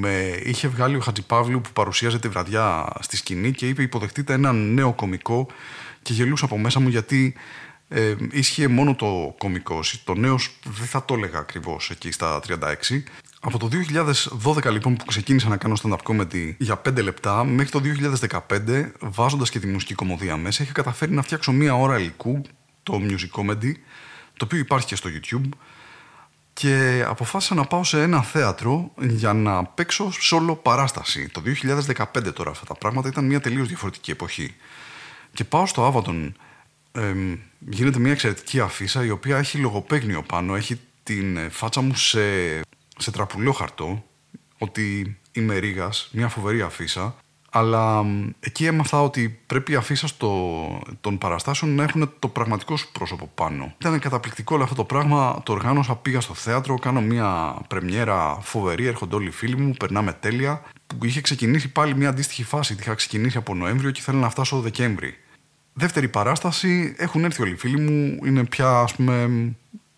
με 0.00 0.40
είχε 0.44 0.68
βγάλει 0.68 0.96
ο 0.96 1.00
Χατζηπαύλου 1.00 1.60
που 1.60 1.70
παρουσίαζε 1.72 2.18
τη 2.18 2.28
βραδιά 2.28 2.92
στη 3.00 3.16
σκηνή 3.16 3.52
και 3.52 3.68
είπε 3.68 3.82
υποδεχτείτε 3.82 4.32
έναν 4.32 4.74
νέο 4.74 4.92
κομικό 4.92 5.46
και 6.02 6.12
γελούσα 6.12 6.44
από 6.44 6.58
μέσα 6.58 6.80
μου 6.80 6.88
γιατί 6.88 7.34
ε, 7.88 8.14
ίσχυε 8.30 8.68
μόνο 8.68 8.94
το 8.94 9.34
κομικό. 9.38 9.80
Το 10.04 10.14
νέος 10.14 10.58
δεν 10.64 10.86
θα 10.86 11.04
το 11.04 11.14
έλεγα 11.14 11.38
ακριβώς 11.38 11.90
εκεί 11.90 12.10
στα 12.10 12.40
36 12.48 13.02
από 13.46 13.58
το 13.58 13.68
2012 14.44 14.70
λοιπόν 14.70 14.96
που 14.96 15.04
ξεκίνησα 15.04 15.48
να 15.48 15.56
κάνω 15.56 15.76
stand-up 15.82 15.98
comedy 16.02 16.54
για 16.58 16.80
5 16.88 17.02
λεπτά 17.02 17.44
μέχρι 17.44 17.70
το 17.70 17.80
2015 18.66 18.90
βάζοντας 19.00 19.50
και 19.50 19.58
τη 19.58 19.66
μουσική 19.66 19.94
κομμωδία 19.94 20.36
μέσα 20.36 20.62
είχα 20.62 20.72
καταφέρει 20.72 21.12
να 21.12 21.22
φτιάξω 21.22 21.52
μία 21.52 21.74
ώρα 21.74 21.98
υλικού, 21.98 22.42
το 22.82 23.00
music 23.02 23.40
comedy, 23.40 23.72
το 24.36 24.44
οποίο 24.44 24.58
υπάρχει 24.58 24.86
και 24.86 24.96
στο 24.96 25.10
YouTube 25.12 25.48
και 26.52 27.04
αποφάσισα 27.06 27.54
να 27.54 27.64
πάω 27.64 27.84
σε 27.84 28.02
ένα 28.02 28.22
θέατρο 28.22 28.90
για 28.98 29.32
να 29.32 29.64
παίξω 29.64 30.12
solo 30.30 30.56
παράσταση. 30.62 31.28
Το 31.28 31.42
2015 32.24 32.34
τώρα 32.34 32.50
αυτά 32.50 32.64
τα 32.64 32.74
πράγματα 32.74 33.08
ήταν 33.08 33.24
μια 33.24 33.40
τελείως 33.40 33.68
διαφορετική 33.68 34.10
εποχή. 34.10 34.54
Και 35.32 35.44
πάω 35.44 35.66
στο 35.66 36.04
Avaton, 36.06 36.32
ε, 36.92 37.14
γίνεται 37.58 37.98
μια 37.98 38.12
εξαιρετική 38.12 38.60
αφίσα 38.60 39.04
η 39.04 39.10
οποία 39.10 39.38
έχει 39.38 39.58
λογοπαίγνιο 39.58 40.22
πάνω, 40.22 40.56
έχει 40.56 40.80
την 41.02 41.50
φάτσα 41.50 41.80
μου 41.80 41.94
σε 41.94 42.20
σε 42.98 43.10
τραπουλό 43.10 43.52
χαρτό 43.52 44.04
ότι 44.58 45.18
είμαι 45.32 45.58
Ρήγας, 45.58 46.08
μια 46.12 46.28
φοβερή 46.28 46.62
αφίσα. 46.62 47.14
Αλλά 47.50 48.04
εκεί 48.40 48.66
έμαθα 48.66 49.02
ότι 49.02 49.40
πρέπει 49.46 49.72
οι 49.72 49.74
αφίσα 49.74 50.08
των 51.00 51.18
παραστάσεων 51.18 51.74
να 51.74 51.82
έχουν 51.82 52.12
το 52.18 52.28
πραγματικό 52.28 52.76
σου 52.76 52.92
πρόσωπο 52.92 53.30
πάνω. 53.34 53.74
Ήταν 53.78 53.98
καταπληκτικό 53.98 54.54
όλο 54.54 54.64
αυτό 54.64 54.74
το 54.74 54.84
πράγμα. 54.84 55.40
Το 55.44 55.52
οργάνωσα, 55.52 55.96
πήγα 55.96 56.20
στο 56.20 56.34
θέατρο, 56.34 56.78
κάνω 56.78 57.00
μια 57.00 57.58
πρεμιέρα 57.68 58.38
φοβερή. 58.40 58.86
Έρχονται 58.86 59.14
όλοι 59.14 59.26
οι 59.28 59.30
φίλοι 59.30 59.56
μου, 59.56 59.72
περνάμε 59.72 60.12
τέλεια. 60.12 60.62
Που 60.86 61.04
είχε 61.04 61.20
ξεκινήσει 61.20 61.72
πάλι 61.72 61.94
μια 61.94 62.08
αντίστοιχη 62.08 62.44
φάση. 62.44 62.74
Τη 62.74 62.82
είχα 62.82 62.94
ξεκινήσει 62.94 63.36
από 63.36 63.54
Νοέμβριο 63.54 63.90
και 63.90 64.00
ήθελα 64.00 64.18
να 64.18 64.30
φτάσω 64.30 64.60
Δεκέμβρη. 64.60 65.14
Δεύτερη 65.72 66.08
παράσταση, 66.08 66.94
έχουν 66.98 67.24
έρθει 67.24 67.42
όλοι 67.42 67.52
οι 67.52 67.56
φίλοι 67.56 67.80
μου. 67.80 68.18
Είναι 68.24 68.44
πια, 68.44 68.70
ας 68.78 68.94
πούμε, 68.94 69.30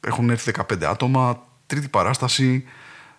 έχουν 0.00 0.30
έρθει 0.30 0.52
15 0.70 0.84
άτομα. 0.84 1.42
Τρίτη 1.66 1.88
παράσταση, 1.88 2.64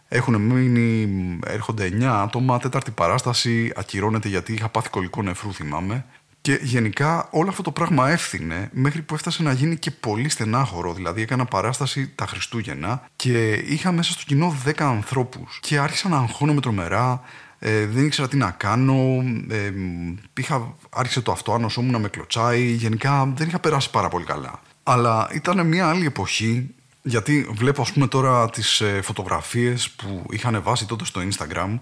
έχουν 0.10 0.42
μείνει, 0.42 1.40
έρχονται 1.46 1.90
9 1.94 2.04
άτομα. 2.04 2.60
Τέταρτη 2.60 2.92
παράσταση 2.92 3.72
ακυρώνεται 3.76 4.28
γιατί 4.28 4.54
είχα 4.54 4.70
πάθει 4.70 4.90
κολλικό 4.90 5.22
νεφρού, 5.22 5.54
θυμάμαι. 5.54 6.06
Και 6.42 6.60
γενικά 6.62 7.28
όλο 7.32 7.50
αυτό 7.50 7.62
το 7.62 7.72
πράγμα 7.72 8.10
έφθινε 8.10 8.70
μέχρι 8.74 9.02
που 9.02 9.14
έφτασε 9.14 9.44
να 9.44 9.52
γίνει 9.52 9.78
και 9.78 9.92
πολύ 9.92 10.30
στενάχωρο. 10.30 10.94
Δηλαδή 10.94 11.22
έκανα 11.22 11.46
παράσταση 11.46 12.12
τα 12.16 12.26
Χριστούγεννα 12.28 13.04
και 13.16 13.54
είχα 13.54 13.92
μέσα 13.92 14.12
στο 14.12 14.24
κοινό 14.26 14.56
10 14.66 14.72
ανθρώπους. 14.78 15.60
Και 15.62 15.78
άρχισα 15.78 16.10
να 16.10 16.18
αγχώνομαι 16.18 16.62
τρομερά. 16.62 17.22
Ε, 17.60 17.86
δεν 17.86 18.06
ήξερα 18.06 18.28
τι 18.28 18.38
να 18.38 18.52
κάνω. 18.52 19.24
Ε, 19.50 19.72
είχα, 20.34 20.76
άρχισε 20.90 21.22
το 21.22 21.32
αυτοάνωσό 21.32 21.82
μου 21.82 21.92
να 21.92 22.00
με 22.00 22.08
κλωτσάει. 22.08 22.64
Γενικά 22.66 23.34
δεν 23.36 23.48
είχα 23.48 23.60
περάσει 23.60 23.90
πάρα 23.90 24.08
πολύ 24.10 24.26
καλά. 24.26 24.62
Αλλά 24.84 25.30
ήταν 25.34 25.68
μια 25.68 25.88
άλλη 25.90 26.06
εποχή 26.06 26.76
γιατί 27.02 27.48
βλέπω 27.52 27.82
ας 27.82 27.92
πούμε 27.92 28.08
τώρα 28.08 28.50
τις 28.50 28.82
ε, 28.82 29.02
φωτογραφίες 29.02 29.90
που 29.90 30.26
είχαν 30.30 30.62
βάσει 30.64 30.86
τότε 30.86 31.06
στο 31.06 31.22
Instagram 31.22 31.80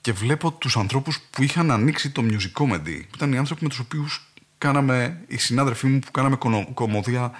και 0.00 0.12
βλέπω 0.12 0.52
τους 0.52 0.76
ανθρώπους 0.76 1.20
που 1.30 1.42
είχαν 1.42 1.70
ανοίξει 1.70 2.10
το 2.10 2.22
music 2.24 2.62
comedy. 2.62 3.00
Ήταν 3.14 3.32
οι 3.32 3.38
άνθρωποι 3.38 3.62
με 3.62 3.68
τους 3.68 3.78
οποίους 3.78 4.26
κάναμε, 4.58 5.20
οι 5.26 5.36
συνάδελφοί 5.36 5.86
μου 5.86 5.98
που 5.98 6.10
κάναμε 6.10 6.38
κομμωδία 6.74 7.32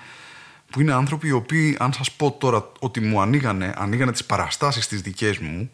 που 0.70 0.80
είναι 0.80 0.92
άνθρωποι 0.92 1.28
οι 1.28 1.32
οποίοι, 1.32 1.76
αν 1.80 1.92
σας 1.92 2.12
πω 2.12 2.36
τώρα 2.40 2.72
ότι 2.78 3.00
μου 3.00 3.20
ανοίγανε, 3.20 3.74
ανοίγανε 3.76 4.12
τις 4.12 4.24
παραστάσεις 4.24 4.86
τις 4.86 5.00
δικές 5.00 5.38
μου, 5.38 5.70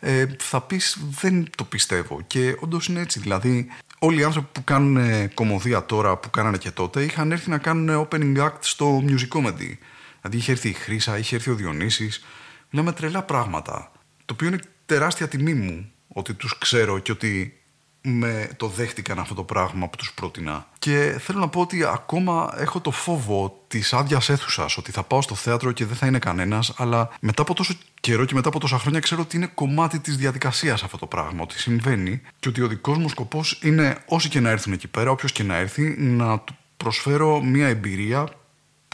ε, 0.00 0.26
θα 0.38 0.60
πεις 0.60 0.98
δεν 1.20 1.50
το 1.56 1.64
πιστεύω. 1.64 2.20
Και 2.26 2.56
όντως 2.60 2.86
είναι 2.86 3.00
έτσι. 3.00 3.20
Δηλαδή, 3.20 3.68
όλοι 3.98 4.20
οι 4.20 4.24
άνθρωποι 4.24 4.48
που 4.52 4.64
κάνουν 4.64 5.28
κομμωδία 5.34 5.84
τώρα, 5.84 6.16
που 6.16 6.30
κάνανε 6.30 6.56
και 6.56 6.70
τότε, 6.70 7.02
είχαν 7.02 7.32
έρθει 7.32 7.50
να 7.50 7.58
κάνουν 7.58 8.08
opening 8.08 8.36
act 8.38 8.58
στο 8.60 9.02
music 9.06 9.38
comedy. 9.38 9.76
Δηλαδή 10.22 10.40
είχε 10.40 10.52
έρθει 10.52 10.68
η 10.68 10.72
Χρύσα, 10.72 11.18
είχε 11.18 11.34
έρθει 11.34 11.50
ο 11.50 11.54
Διονύσης. 11.54 12.24
Μιλάμε 12.70 12.92
τρελά 12.92 13.22
πράγματα. 13.22 13.92
Το 14.24 14.34
οποίο 14.34 14.48
είναι 14.48 14.60
τεράστια 14.86 15.28
τιμή 15.28 15.54
μου 15.54 15.90
ότι 16.08 16.34
τους 16.34 16.58
ξέρω 16.58 16.98
και 16.98 17.12
ότι 17.12 17.62
με 18.02 18.50
το 18.56 18.66
δέχτηκαν 18.66 19.18
αυτό 19.18 19.34
το 19.34 19.42
πράγμα 19.42 19.88
που 19.88 19.96
τους 19.96 20.12
πρότεινα. 20.12 20.66
Και 20.78 21.16
θέλω 21.20 21.38
να 21.38 21.48
πω 21.48 21.60
ότι 21.60 21.84
ακόμα 21.84 22.54
έχω 22.56 22.80
το 22.80 22.90
φόβο 22.90 23.64
της 23.68 23.92
άδειας 23.92 24.28
αίθουσας, 24.28 24.76
ότι 24.76 24.90
θα 24.90 25.02
πάω 25.02 25.22
στο 25.22 25.34
θέατρο 25.34 25.72
και 25.72 25.84
δεν 25.84 25.96
θα 25.96 26.06
είναι 26.06 26.18
κανένας, 26.18 26.74
αλλά 26.76 27.10
μετά 27.20 27.42
από 27.42 27.54
τόσο 27.54 27.74
καιρό 28.00 28.24
και 28.24 28.34
μετά 28.34 28.48
από 28.48 28.60
τόσα 28.60 28.78
χρόνια 28.78 29.00
ξέρω 29.00 29.20
ότι 29.20 29.36
είναι 29.36 29.46
κομμάτι 29.46 29.98
της 29.98 30.16
διαδικασίας 30.16 30.82
αυτό 30.82 30.98
το 30.98 31.06
πράγμα, 31.06 31.42
ότι 31.42 31.58
συμβαίνει 31.58 32.20
και 32.40 32.48
ότι 32.48 32.62
ο 32.62 32.66
δικός 32.66 32.98
μου 32.98 33.08
σκοπός 33.08 33.58
είναι 33.62 33.98
όσοι 34.06 34.28
και 34.28 34.40
να 34.40 34.50
έρθουν 34.50 34.72
εκεί 34.72 34.88
πέρα, 34.88 35.10
όποιος 35.10 35.32
και 35.32 35.42
να 35.42 35.56
έρθει, 35.56 35.94
να 35.98 36.38
του 36.38 36.56
προσφέρω 36.76 37.42
μια 37.42 37.68
εμπειρία 37.68 38.28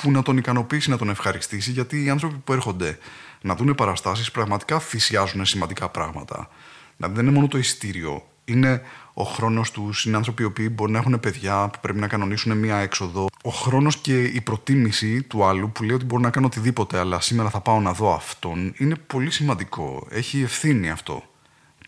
που 0.02 0.10
να 0.10 0.22
τον 0.22 0.36
ικανοποιήσει, 0.36 0.90
να 0.90 0.96
τον 0.98 1.08
ευχαριστήσει, 1.08 1.70
γιατί 1.70 2.04
οι 2.04 2.10
άνθρωποι 2.10 2.36
που 2.44 2.52
έρχονται 2.52 2.98
να 3.40 3.54
δουν 3.54 3.74
παραστάσεις 3.74 4.30
πραγματικά 4.30 4.78
θυσιάζουν 4.78 5.44
σημαντικά 5.44 5.88
πράγματα. 5.88 6.48
Δηλαδή 6.96 7.14
δεν 7.16 7.24
είναι 7.24 7.34
μόνο 7.34 7.48
το 7.48 7.58
εισιτήριο, 7.58 8.22
είναι 8.44 8.82
ο 9.14 9.22
χρόνος 9.24 9.70
τους, 9.70 10.04
είναι 10.04 10.16
άνθρωποι 10.16 10.42
οι 10.42 10.46
οποίοι 10.46 10.68
μπορεί 10.72 10.92
να 10.92 10.98
έχουν 10.98 11.20
παιδιά 11.20 11.68
που 11.72 11.78
πρέπει 11.80 11.98
να 11.98 12.06
κανονίσουν 12.06 12.56
μία 12.58 12.76
έξοδο. 12.76 13.26
Ο 13.42 13.50
χρόνος 13.50 13.96
και 13.96 14.24
η 14.24 14.40
προτίμηση 14.40 15.22
του 15.22 15.44
άλλου 15.44 15.70
που 15.70 15.82
λέει 15.82 15.96
ότι 15.96 16.04
μπορεί 16.04 16.22
να 16.22 16.30
κάνω 16.30 16.46
οτιδήποτε, 16.46 16.98
αλλά 16.98 17.20
σήμερα 17.20 17.50
θα 17.50 17.60
πάω 17.60 17.80
να 17.80 17.92
δω 17.92 18.14
αυτόν, 18.14 18.74
είναι 18.76 18.94
πολύ 19.06 19.30
σημαντικό. 19.30 20.06
Έχει 20.10 20.42
ευθύνη 20.42 20.90
αυτό 20.90 21.22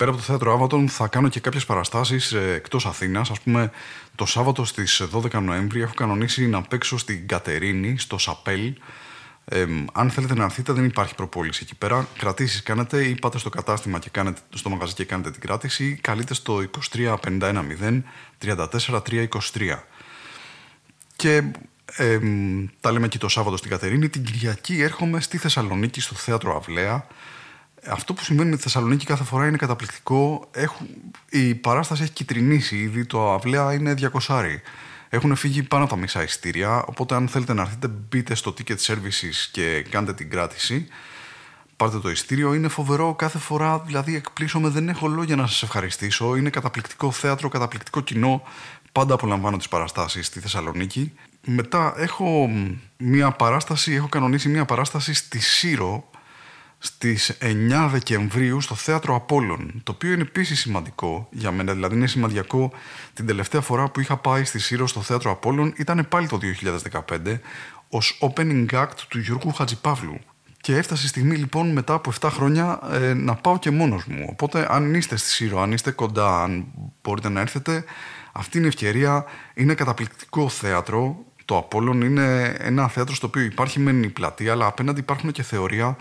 πέρα 0.01 0.13
από 0.13 0.21
το 0.21 0.27
θέατρο 0.27 0.53
Άβατον 0.53 0.89
θα 0.89 1.07
κάνω 1.07 1.29
και 1.29 1.41
κάποιες 1.41 1.65
παραστάσεις 1.65 2.33
ε, 2.33 2.53
εκτός 2.55 2.87
Αθήνας. 2.87 3.31
Ας 3.31 3.41
πούμε 3.41 3.71
το 4.15 4.27
Σάββατο 4.27 4.65
στις 4.65 5.03
12 5.13 5.43
Νοέμβρη 5.43 5.81
έχω 5.81 5.95
κανονίσει 5.95 6.47
να 6.47 6.63
παίξω 6.63 6.99
στην 6.99 7.29
Κατερίνη, 7.29 7.99
στο 7.99 8.19
Σαπέλ. 8.19 8.75
Ε, 9.45 9.67
αν 9.93 10.11
θέλετε 10.11 10.35
να 10.35 10.45
έρθετε 10.45 10.73
δεν 10.73 10.85
υπάρχει 10.85 11.15
προπόληση 11.15 11.61
εκεί 11.63 11.75
πέρα. 11.75 12.09
Κρατήσεις 12.19 12.63
κάνετε 12.63 13.05
ή 13.05 13.15
πάτε 13.15 13.39
στο 13.39 13.49
κατάστημα 13.49 13.99
και 13.99 14.09
κάνετε, 14.11 14.41
στο 14.55 14.69
μαγαζί 14.69 14.95
και 14.95 15.05
κάνετε 15.05 15.31
την 15.31 15.41
κράτηση 15.41 15.85
ή 15.85 15.95
καλείτε 15.95 16.35
στο 16.35 16.65
23 16.95 17.17
510 17.41 18.03
34 18.45 19.01
323. 19.11 19.29
Και 21.17 21.43
ε, 21.97 22.19
τα 22.81 22.93
λέμε 22.93 23.09
και 23.09 23.19
το 23.19 23.29
Σάββατο 23.29 23.57
στην 23.57 23.71
Κατερίνη. 23.71 24.09
Την 24.09 24.25
Κυριακή 24.25 24.81
έρχομαι 24.81 25.21
στη 25.21 25.39
Θεσσαλονίκη, 25.39 26.01
στο 26.01 26.15
θέατρο 26.15 26.57
Αυλαία. 26.57 27.07
Αυτό 27.87 28.15
που 28.15 28.25
συμβαίνει 28.25 28.51
με 28.51 28.57
τη 28.57 28.63
Θεσσαλονίκη 28.63 29.07
κάθε 29.07 29.25
φορά 29.25 29.47
είναι 29.47 29.57
καταπληκτικό. 29.57 30.49
Έχουν, 30.51 30.87
η 31.31 31.55
παράσταση 31.55 32.03
έχει 32.03 32.13
κυτρινήσει 32.13 32.77
ήδη, 32.77 33.05
το 33.05 33.33
Αυλαία 33.33 33.73
είναι 33.73 33.95
200. 34.29 34.45
Έχουν 35.09 35.37
φύγει 35.37 35.63
πάνω 35.63 35.85
από 35.85 35.95
τα 35.95 35.99
μισά 35.99 36.23
ειστήρια, 36.23 36.85
οπότε 36.87 37.15
αν 37.15 37.29
θέλετε 37.29 37.53
να 37.53 37.63
έρθετε 37.63 37.89
μπείτε 37.89 38.35
στο 38.35 38.55
Ticket 38.59 38.77
Services 38.77 39.49
και 39.51 39.87
κάντε 39.91 40.15
την 40.15 40.31
κράτηση. 40.31 40.89
Πάρτε 41.77 41.99
το 41.99 42.11
ειστήριο, 42.11 42.55
είναι 42.55 42.69
φοβερό 42.69 43.15
κάθε 43.15 43.39
φορά, 43.39 43.79
δηλαδή 43.79 44.15
εκπλήσωμαι, 44.17 44.69
δεν 44.69 44.89
έχω 44.89 45.09
λόγια 45.09 45.37
να 45.37 45.47
σας 45.47 45.63
ευχαριστήσω. 45.63 46.37
Είναι 46.37 46.51
καταπληκτικό 46.51 47.11
θέατρο, 47.11 47.49
καταπληκτικό 47.49 48.01
κοινό. 48.01 48.43
Πάντα 48.93 49.15
απολαμβάνω 49.15 49.57
τις 49.57 49.69
παραστάσεις 49.69 50.27
στη 50.27 50.41
Θεσσαλονίκη. 50.41 51.13
Μετά 51.47 51.95
έχω 51.97 52.51
μια 52.97 53.31
παράσταση, 53.31 53.93
έχω 53.93 54.09
κανονίσει 54.09 54.49
μια 54.49 54.65
παράσταση 54.65 55.15
στη 55.15 55.41
Σύρο 55.41 56.10
στις 56.83 57.37
9 57.41 57.89
Δεκεμβρίου 57.91 58.61
στο 58.61 58.75
Θέατρο 58.75 59.15
Απόλλων, 59.15 59.81
το 59.83 59.93
οποίο 59.93 60.13
είναι 60.13 60.23
επίσης 60.23 60.61
σημαντικό 60.61 61.29
για 61.31 61.51
μένα, 61.51 61.73
δηλαδή 61.73 61.95
είναι 61.95 62.07
σημαντικό 62.07 62.73
την 63.15 63.27
τελευταία 63.27 63.61
φορά 63.61 63.91
που 63.91 64.01
είχα 64.01 64.17
πάει 64.17 64.45
στη 64.45 64.59
Σύρο 64.59 64.87
στο 64.87 65.01
Θέατρο 65.01 65.31
Απόλλων 65.31 65.73
ήταν 65.77 66.07
πάλι 66.09 66.29
το 66.29 66.39
2015 66.93 67.39
ως 67.89 68.19
opening 68.21 68.67
act 68.71 68.99
του 69.09 69.19
Γιώργου 69.19 69.53
Χατζηπαύλου. 69.53 70.19
Και 70.61 70.77
έφτασε 70.77 71.05
η 71.07 71.09
στιγμή 71.09 71.37
λοιπόν 71.37 71.73
μετά 71.73 71.95
από 71.95 72.13
7 72.21 72.29
χρόνια 72.33 72.81
ε, 72.93 73.15
να 73.15 73.35
πάω 73.35 73.59
και 73.59 73.71
μόνος 73.71 74.05
μου. 74.05 74.27
Οπότε 74.31 74.67
αν 74.71 74.95
είστε 74.95 75.17
στη 75.17 75.29
Σύρο, 75.29 75.61
αν 75.61 75.73
είστε 75.73 75.91
κοντά, 75.91 76.43
αν 76.43 76.67
μπορείτε 77.03 77.29
να 77.29 77.41
έρθετε, 77.41 77.85
αυτή 78.33 78.57
είναι 78.57 78.67
η 78.67 78.69
ευκαιρία. 78.69 79.25
Είναι 79.55 79.75
καταπληκτικό 79.75 80.49
θέατρο. 80.49 81.25
Το 81.45 81.57
Απόλλων 81.57 82.01
είναι 82.01 82.57
ένα 82.59 82.89
θέατρο 82.89 83.15
στο 83.15 83.27
οποίο 83.27 83.43
υπάρχει 83.43 83.81
μεν 83.81 84.03
η 84.03 84.09
πλατεία, 84.09 84.53
αλλά 84.53 84.67
απέναντι 84.67 85.01
υπάρχουν 85.01 85.33
και 85.33 85.43
θεωρία. 85.43 85.97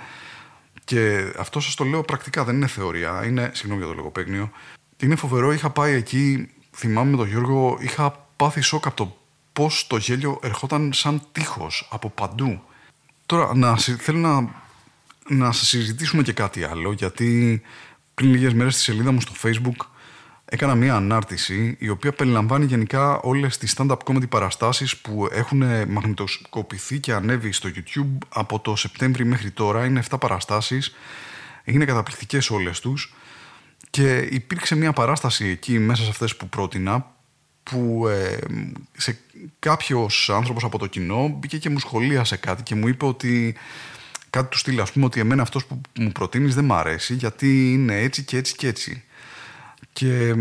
Και 0.90 1.34
αυτό 1.38 1.60
σας 1.60 1.76
το 1.76 1.84
λέω 1.84 2.04
πρακτικά, 2.04 2.44
δεν 2.44 2.56
είναι 2.56 2.68
θεωρία. 2.68 3.26
Είναι, 3.26 3.52
συγγνώμη 3.54 3.82
για 3.82 3.90
το 3.90 3.96
λογοπαίγνιο. 3.98 4.52
Είναι 4.98 5.16
φοβερό, 5.16 5.52
είχα 5.52 5.70
πάει 5.70 5.94
εκεί, 5.94 6.50
θυμάμαι 6.72 7.10
με 7.10 7.18
τον 7.18 7.28
Γιώργο, 7.28 7.78
είχα 7.82 8.28
πάθει 8.36 8.62
σοκ 8.62 8.86
από 8.86 8.96
το 8.96 9.18
πώς 9.54 9.88
το 9.88 9.98
γέλιο 9.98 10.40
ερχόταν 10.44 10.94
σαν 10.94 11.22
τείχος 11.32 11.88
από 11.92 12.10
παντού. 12.10 12.62
Τώρα, 13.26 13.56
να, 13.56 13.78
θέλω 13.78 14.18
να, 14.18 14.42
να 15.36 15.52
σας 15.52 15.68
συζητήσουμε 15.68 16.24
και 16.24 16.34
κάτι 16.34 16.64
άλλο, 16.64 16.92
γιατί 16.92 17.62
πριν 18.14 18.30
λίγες 18.30 18.54
μέρες 18.54 18.74
στη 18.74 18.84
σελίδα 18.84 19.12
μου 19.12 19.22
στο 19.22 19.34
facebook 19.44 19.86
έκανα 20.50 20.76
μια 20.76 20.96
ανάρτηση 20.96 21.76
η 21.80 21.90
οποία 21.90 22.14
περιλαμβάνει 22.14 22.66
γενικά 22.66 23.20
όλες 23.20 23.58
τις 23.58 23.76
stand-up 23.78 23.98
comedy 24.06 24.30
παραστάσεις 24.30 24.98
που 24.98 25.28
έχουν 25.32 25.64
μαγνητοσκοπηθεί 25.88 27.00
και 27.00 27.14
ανέβει 27.14 27.52
στο 27.52 27.70
YouTube 27.76 28.18
από 28.30 28.60
το 28.60 28.76
Σεπτέμβρη 28.76 29.26
μέχρι 29.26 29.52
τώρα. 29.52 29.86
Είναι 29.86 30.04
7 30.10 30.18
παραστάσεις, 30.20 30.96
είναι 31.64 31.86
καταπληκτικές 31.86 32.50
όλες 32.50 32.80
τους 32.80 33.14
και 33.90 34.18
υπήρξε 34.18 34.76
μια 34.76 34.94
παράσταση 34.94 35.46
εκεί 35.46 35.80
μέσα 35.80 36.04
σε 36.04 36.10
αυτές 36.10 36.36
που 36.36 36.50
πρότεινα 36.50 37.14
που 37.64 38.08
ε, 38.08 38.38
σε 38.98 39.20
κάποιος 39.60 40.30
άνθρωπος 40.30 40.64
από 40.64 40.78
το 40.78 40.88
κοινό 40.88 41.28
μπήκε 41.28 41.58
και 41.58 41.70
μου 41.70 41.80
σχολίασε 41.80 42.38
κάτι 42.38 42.64
και 42.64 42.76
μου 42.76 42.88
είπε 42.88 43.06
ότι 43.06 43.56
κάτι 44.30 44.50
του 44.50 44.58
στείλει 44.58 44.82
ας 44.82 44.92
πούμε 44.92 45.06
ότι 45.06 45.20
εμένα 45.20 45.42
αυτός 45.42 45.66
που 45.66 45.82
μου 46.00 46.12
προτείνεις 46.12 46.56
δεν 46.56 46.66
μ' 46.66 46.74
αρέσει 46.74 47.14
γιατί 47.14 47.74
είναι 47.74 48.02
έτσι 48.02 48.24
και 48.24 48.38
έτσι 48.38 48.56
και 48.56 48.68
έτσι. 48.68 49.04
Και 50.00 50.36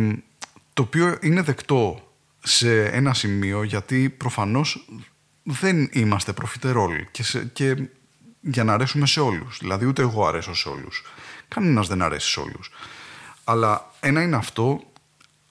το 0.73 0.83
οποίο 0.83 1.19
είναι 1.21 1.43
δεκτό 1.43 2.13
σε 2.43 2.85
ένα 2.85 3.15
σημείο 3.15 3.63
γιατί 3.63 4.09
προφανώς 4.09 4.89
δεν 5.43 5.89
είμαστε 5.93 6.33
προφιτερόλ 6.33 7.05
και, 7.11 7.25
και 7.53 7.89
για 8.41 8.65
να 8.65 8.73
αρέσουμε 8.73 9.07
σε 9.07 9.21
όλους. 9.21 9.59
Δηλαδή 9.61 9.87
ούτε 9.87 10.03
εγώ 10.03 10.27
αρέσω 10.27 10.55
σε 10.55 10.69
όλους. 10.69 11.05
Κανένας 11.49 11.89
δεν 11.89 12.03
αρέσει 12.03 12.31
σε 12.31 12.41
όλους. 12.41 12.71
Αλλά 13.45 13.93
ένα 14.01 14.23
είναι 14.23 14.37
αυτό, 14.37 14.81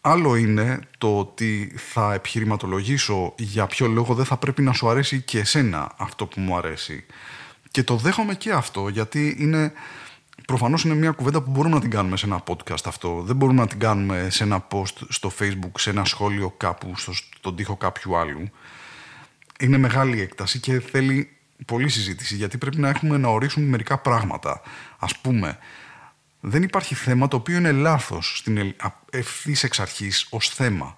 άλλο 0.01 0.35
είναι 0.35 0.79
το 0.97 1.19
ότι 1.19 1.73
θα 1.75 2.13
επιχειρηματολογήσω 2.13 3.34
για 3.38 3.67
ποιο 3.67 3.88
λόγο 3.88 4.13
δεν 4.13 4.25
θα 4.25 4.38
πρέπει 4.38 4.62
να 4.62 4.73
σου 4.73 4.89
αρέσει 4.89 5.21
και 5.21 5.39
εσένα 5.39 5.93
αυτό 5.97 6.25
που 6.25 6.39
μου 6.39 6.58
αρέσει. 6.58 7.05
Και 7.71 7.84
το 7.84 7.95
δέχομαι 7.95 8.36
και 8.36 8.51
αυτό 8.51 8.88
γιατί 8.88 9.36
είναι 9.39 9.73
Προφανώς 10.45 10.84
είναι 10.84 10.93
μια 10.93 11.12
κουβέντα 11.12 11.41
που 11.41 11.52
μπορούμε 11.52 11.76
να 11.76 11.82
την 11.82 11.89
κάνουμε 11.89 12.17
σε 12.17 12.26
ένα 12.26 12.43
podcast 12.47 12.86
αυτό. 12.86 13.21
Δεν 13.21 13.36
μπορούμε 13.36 13.62
να 13.62 13.67
την 13.67 13.80
κάνουμε 13.80 14.28
σε 14.30 14.43
ένα 14.43 14.67
post 14.71 14.93
στο 15.10 15.32
facebook, 15.39 15.71
σε 15.78 15.89
ένα 15.89 16.06
σχόλιο 16.06 16.50
κάπου, 16.50 16.97
στο, 16.97 17.13
στον 17.13 17.56
τοίχο 17.56 17.76
κάποιου 17.76 18.17
άλλου. 18.17 18.50
Είναι 19.60 19.78
μεγάλη 19.78 20.21
έκταση 20.21 20.60
και 20.60 20.80
θέλει 20.80 21.38
πολλή 21.65 21.89
συζήτηση 21.89 22.36
γιατί 22.36 22.58
πρέπει 22.58 22.78
να 22.78 22.89
έχουμε 22.89 23.17
να 23.17 23.28
ορίσουμε 23.28 23.65
μερικά 23.65 23.97
πράγματα. 23.97 24.62
Ας 25.00 25.17
πούμε, 25.17 25.58
δεν 26.39 26.63
υπάρχει 26.63 26.95
θέμα 26.95 27.28
το 27.28 27.36
οποίο 27.36 27.58
είναι 27.58 27.71
λάθος 27.71 28.38
στην 28.38 28.76
ευθύς 29.12 29.63
εξ 29.63 29.80
αρχής 29.80 30.28
ως 30.30 30.50
θέμα. 30.50 30.95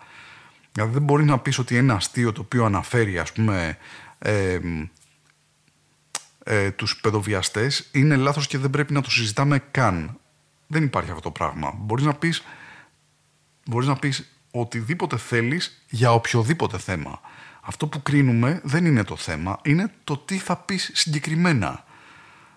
Δηλαδή 0.72 0.94
δεν 0.94 1.02
μπορεί 1.02 1.24
να 1.24 1.40
πεις 1.40 1.58
ότι 1.58 1.76
ένα 1.76 1.94
αστείο 1.94 2.32
το 2.32 2.42
οποίο 2.42 2.66
αναφέρει 2.66 3.20
ας 3.20 3.32
πούμε 3.32 3.78
ε, 4.20 4.60
ε, 6.52 6.72
τους 6.72 7.00
παιδοβιαστές 7.02 7.88
είναι 7.92 8.16
λάθος 8.16 8.48
και 8.48 8.58
δεν 8.58 8.70
πρέπει 8.70 8.94
να 8.94 9.02
το 9.02 9.12
συζητάμε 9.12 9.64
καν. 9.72 10.20
Δεν 10.68 10.84
υπάρχει 10.84 11.10
αυτό 11.10 11.22
το 11.22 11.32
πράγμα. 11.32 11.74
Μπορείς 11.78 12.06
να 12.06 12.14
πεις, 12.14 12.44
μπορείς 13.66 13.88
να 13.88 13.96
πεις 13.96 14.30
οτιδήποτε 14.52 15.18
θέλεις 15.18 15.84
για 15.90 16.14
οποιοδήποτε 16.14 16.78
θέμα. 16.78 17.20
Αυτό 17.62 17.88
που 17.88 18.02
κρίνουμε 18.02 18.62
δεν 18.64 18.86
είναι 18.86 19.04
το 19.04 19.16
θέμα, 19.16 19.60
είναι 19.64 19.94
το 20.04 20.18
τι 20.18 20.38
θα 20.38 20.58
πεις 20.58 20.92
συγκεκριμένα. 20.94 21.84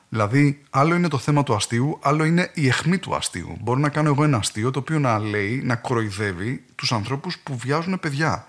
Δηλαδή, 0.09 0.63
άλλο 0.71 0.95
είναι 0.95 1.09
το 1.09 1.19
θέμα 1.19 1.43
του 1.43 1.55
αστείου, 1.55 1.99
άλλο 2.03 2.25
είναι 2.25 2.51
η 2.55 2.69
αιχμή 2.69 2.99
του 2.99 3.15
αστείου. 3.15 3.57
Μπορώ 3.61 3.79
να 3.79 3.89
κάνω 3.89 4.09
εγώ 4.09 4.25
ένα 4.25 4.37
αστείο 4.37 4.71
το 4.71 4.79
οποίο 4.79 4.99
να 4.99 5.19
λέει, 5.19 5.63
να 5.65 5.77
κοροϊδεύει 5.77 6.65
τους 6.75 6.93
ανθρώπους 6.93 7.39
που 7.39 7.57
βιάζουν 7.57 8.01
παιδιά 8.01 8.47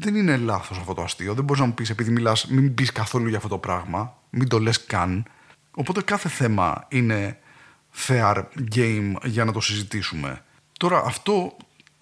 δεν 0.00 0.14
είναι 0.14 0.36
λάθος 0.36 0.78
αυτό 0.78 0.94
το 0.94 1.02
αστείο. 1.02 1.34
Δεν 1.34 1.44
μπορείς 1.44 1.60
να 1.60 1.68
μου 1.68 1.74
πεις 1.74 1.90
επειδή 1.90 2.10
μιλάς, 2.10 2.46
μην 2.46 2.74
πεις 2.74 2.92
καθόλου 2.92 3.28
για 3.28 3.36
αυτό 3.36 3.48
το 3.48 3.58
πράγμα, 3.58 4.16
μην 4.30 4.48
το 4.48 4.58
λες 4.58 4.84
καν. 4.86 5.24
Οπότε 5.70 6.02
κάθε 6.02 6.28
θέμα 6.28 6.86
είναι 6.88 7.38
fair 8.06 8.42
game 8.74 9.12
για 9.24 9.44
να 9.44 9.52
το 9.52 9.60
συζητήσουμε. 9.60 10.42
Τώρα 10.78 11.02
αυτό 11.04 11.56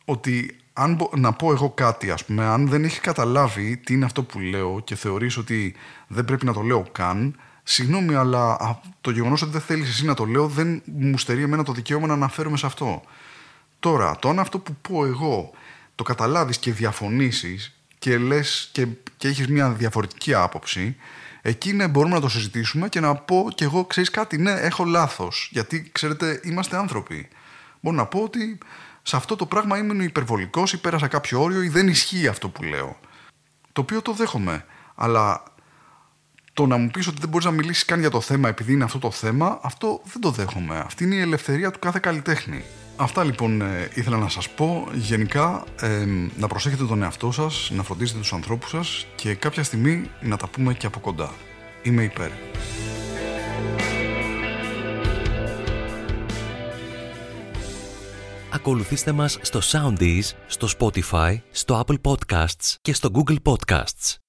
ότι 0.05 0.57
αν 0.73 1.09
να 1.17 1.33
πω 1.33 1.53
εγώ 1.53 1.71
κάτι, 1.71 2.11
ας 2.11 2.25
πούμε, 2.25 2.45
αν 2.45 2.69
δεν 2.69 2.85
έχει 2.85 3.01
καταλάβει 3.01 3.77
τι 3.77 3.95
είναι 3.95 4.05
αυτό 4.05 4.23
που 4.23 4.39
λέω 4.39 4.81
και 4.85 4.95
θεωρείς 4.95 5.37
ότι 5.37 5.75
δεν 6.07 6.25
πρέπει 6.25 6.45
να 6.45 6.53
το 6.53 6.61
λέω 6.61 6.87
καν, 6.93 7.37
συγγνώμη, 7.63 8.15
αλλά 8.15 8.81
το 9.01 9.11
γεγονός 9.11 9.43
ότι 9.43 9.53
δεν 9.53 9.61
θέλεις 9.61 9.89
εσύ 9.89 10.05
να 10.05 10.15
το 10.15 10.25
λέω 10.25 10.47
δεν 10.47 10.83
μου 10.85 11.19
στερεί 11.19 11.43
εμένα 11.43 11.63
το 11.63 11.73
δικαίωμα 11.73 12.07
να 12.07 12.13
αναφέρομαι 12.13 12.57
σε 12.57 12.67
αυτό. 12.67 13.03
Τώρα, 13.79 14.17
το 14.19 14.29
αν 14.29 14.39
αυτό 14.39 14.59
που 14.59 14.77
πω 14.81 15.07
εγώ 15.07 15.51
το 15.95 16.03
καταλάβεις 16.03 16.59
και 16.59 16.73
διαφωνήσεις 16.73 17.77
και 17.99 18.19
λες 18.19 18.69
και, 18.73 18.87
και 19.17 19.29
έχεις 19.29 19.49
μια 19.49 19.71
διαφορετική 19.71 20.35
άποψη, 20.35 20.97
εκεί 21.43 21.73
ναι, 21.73 21.89
μπορούμε 21.89 22.15
να 22.15 22.21
το 22.21 22.29
συζητήσουμε 22.29 22.89
και 22.89 23.01
να 23.01 23.15
πω 23.15 23.49
κι 23.55 23.65
εγώ, 23.65 23.85
ξέρεις 23.85 24.11
κάτι, 24.11 24.39
ναι, 24.39 24.53
έχω 24.53 24.85
λάθος, 24.85 25.49
γιατί 25.53 25.89
ξέρετε, 25.93 26.41
είμαστε 26.45 26.77
άνθρωποι. 26.77 27.29
Μπορώ 27.81 27.97
να 27.97 28.07
πω 28.07 28.21
ότι 28.21 28.59
σε 29.03 29.17
αυτό 29.17 29.37
το 29.37 29.47
πράγμα 29.47 29.79
ήμουν 29.79 30.01
υπερβολικός 30.01 30.73
ή 30.73 30.81
πέρασα 30.81 31.09
κάποιο 31.09 31.43
όριο 31.43 31.63
ή 31.63 31.69
δεν 31.69 31.89
ισχύει 31.89 32.27
αυτό 32.27 32.49
που 32.49 32.63
λέω. 32.63 32.99
Το 33.73 33.81
οποίο 33.81 34.03
το 34.03 34.13
δέχομαι. 34.13 34.65
Αλλά 34.95 35.43
το 36.53 36.67
να 36.67 36.77
μου 36.77 36.91
πεις 36.91 37.07
ότι 37.07 37.21
δεν 37.21 37.29
μπορείς 37.29 37.47
να 37.47 37.53
μιλήσεις 37.53 37.85
καν 37.85 38.01
για 38.01 38.11
το 38.11 38.21
θέμα 38.21 38.49
επειδή 38.49 38.73
είναι 38.73 38.85
αυτό 38.85 38.99
το 38.99 39.11
θέμα, 39.11 39.59
αυτό 39.63 40.01
δεν 40.05 40.21
το 40.21 40.31
δέχομαι. 40.31 40.79
Αυτή 40.79 41.05
είναι 41.05 41.15
η 41.15 41.21
ελευθερία 41.21 41.71
του 41.71 41.79
κάθε 41.79 41.99
καλλιτέχνη. 42.03 42.65
Αυτά 42.99 43.25
λοιπόν 43.25 43.61
ε, 43.61 43.89
ήθελα 43.95 44.17
να 44.17 44.29
σας 44.29 44.51
πω. 44.51 44.89
Γενικά 44.95 45.65
ε, 45.81 46.07
να 46.37 46.47
προσέχετε 46.47 46.85
τον 46.85 47.03
εαυτό 47.03 47.33
σας, 47.33 47.71
να 47.75 47.83
φροντίζετε 47.83 48.19
τους 48.19 48.33
ανθρώπους 48.33 48.71
σας 48.71 49.07
και 49.15 49.35
κάποια 49.35 49.63
στιγμή 49.63 50.11
να 50.21 50.37
τα 50.37 50.49
πούμε 50.49 50.75
και 50.75 50.87
από 50.87 51.01
κοντά. 51.01 51.31
Είμαι 51.83 52.03
υπέρ. 52.03 52.31
Ακολουθήστε 58.51 59.13
μας 59.13 59.39
στο 59.43 59.61
Soundees, 59.63 60.31
στο 60.47 60.69
Spotify, 60.79 61.37
στο 61.51 61.85
Apple 61.87 62.01
Podcasts 62.03 62.75
και 62.83 62.95
στο 62.95 63.11
Google 63.15 63.37
Podcasts. 63.43 64.26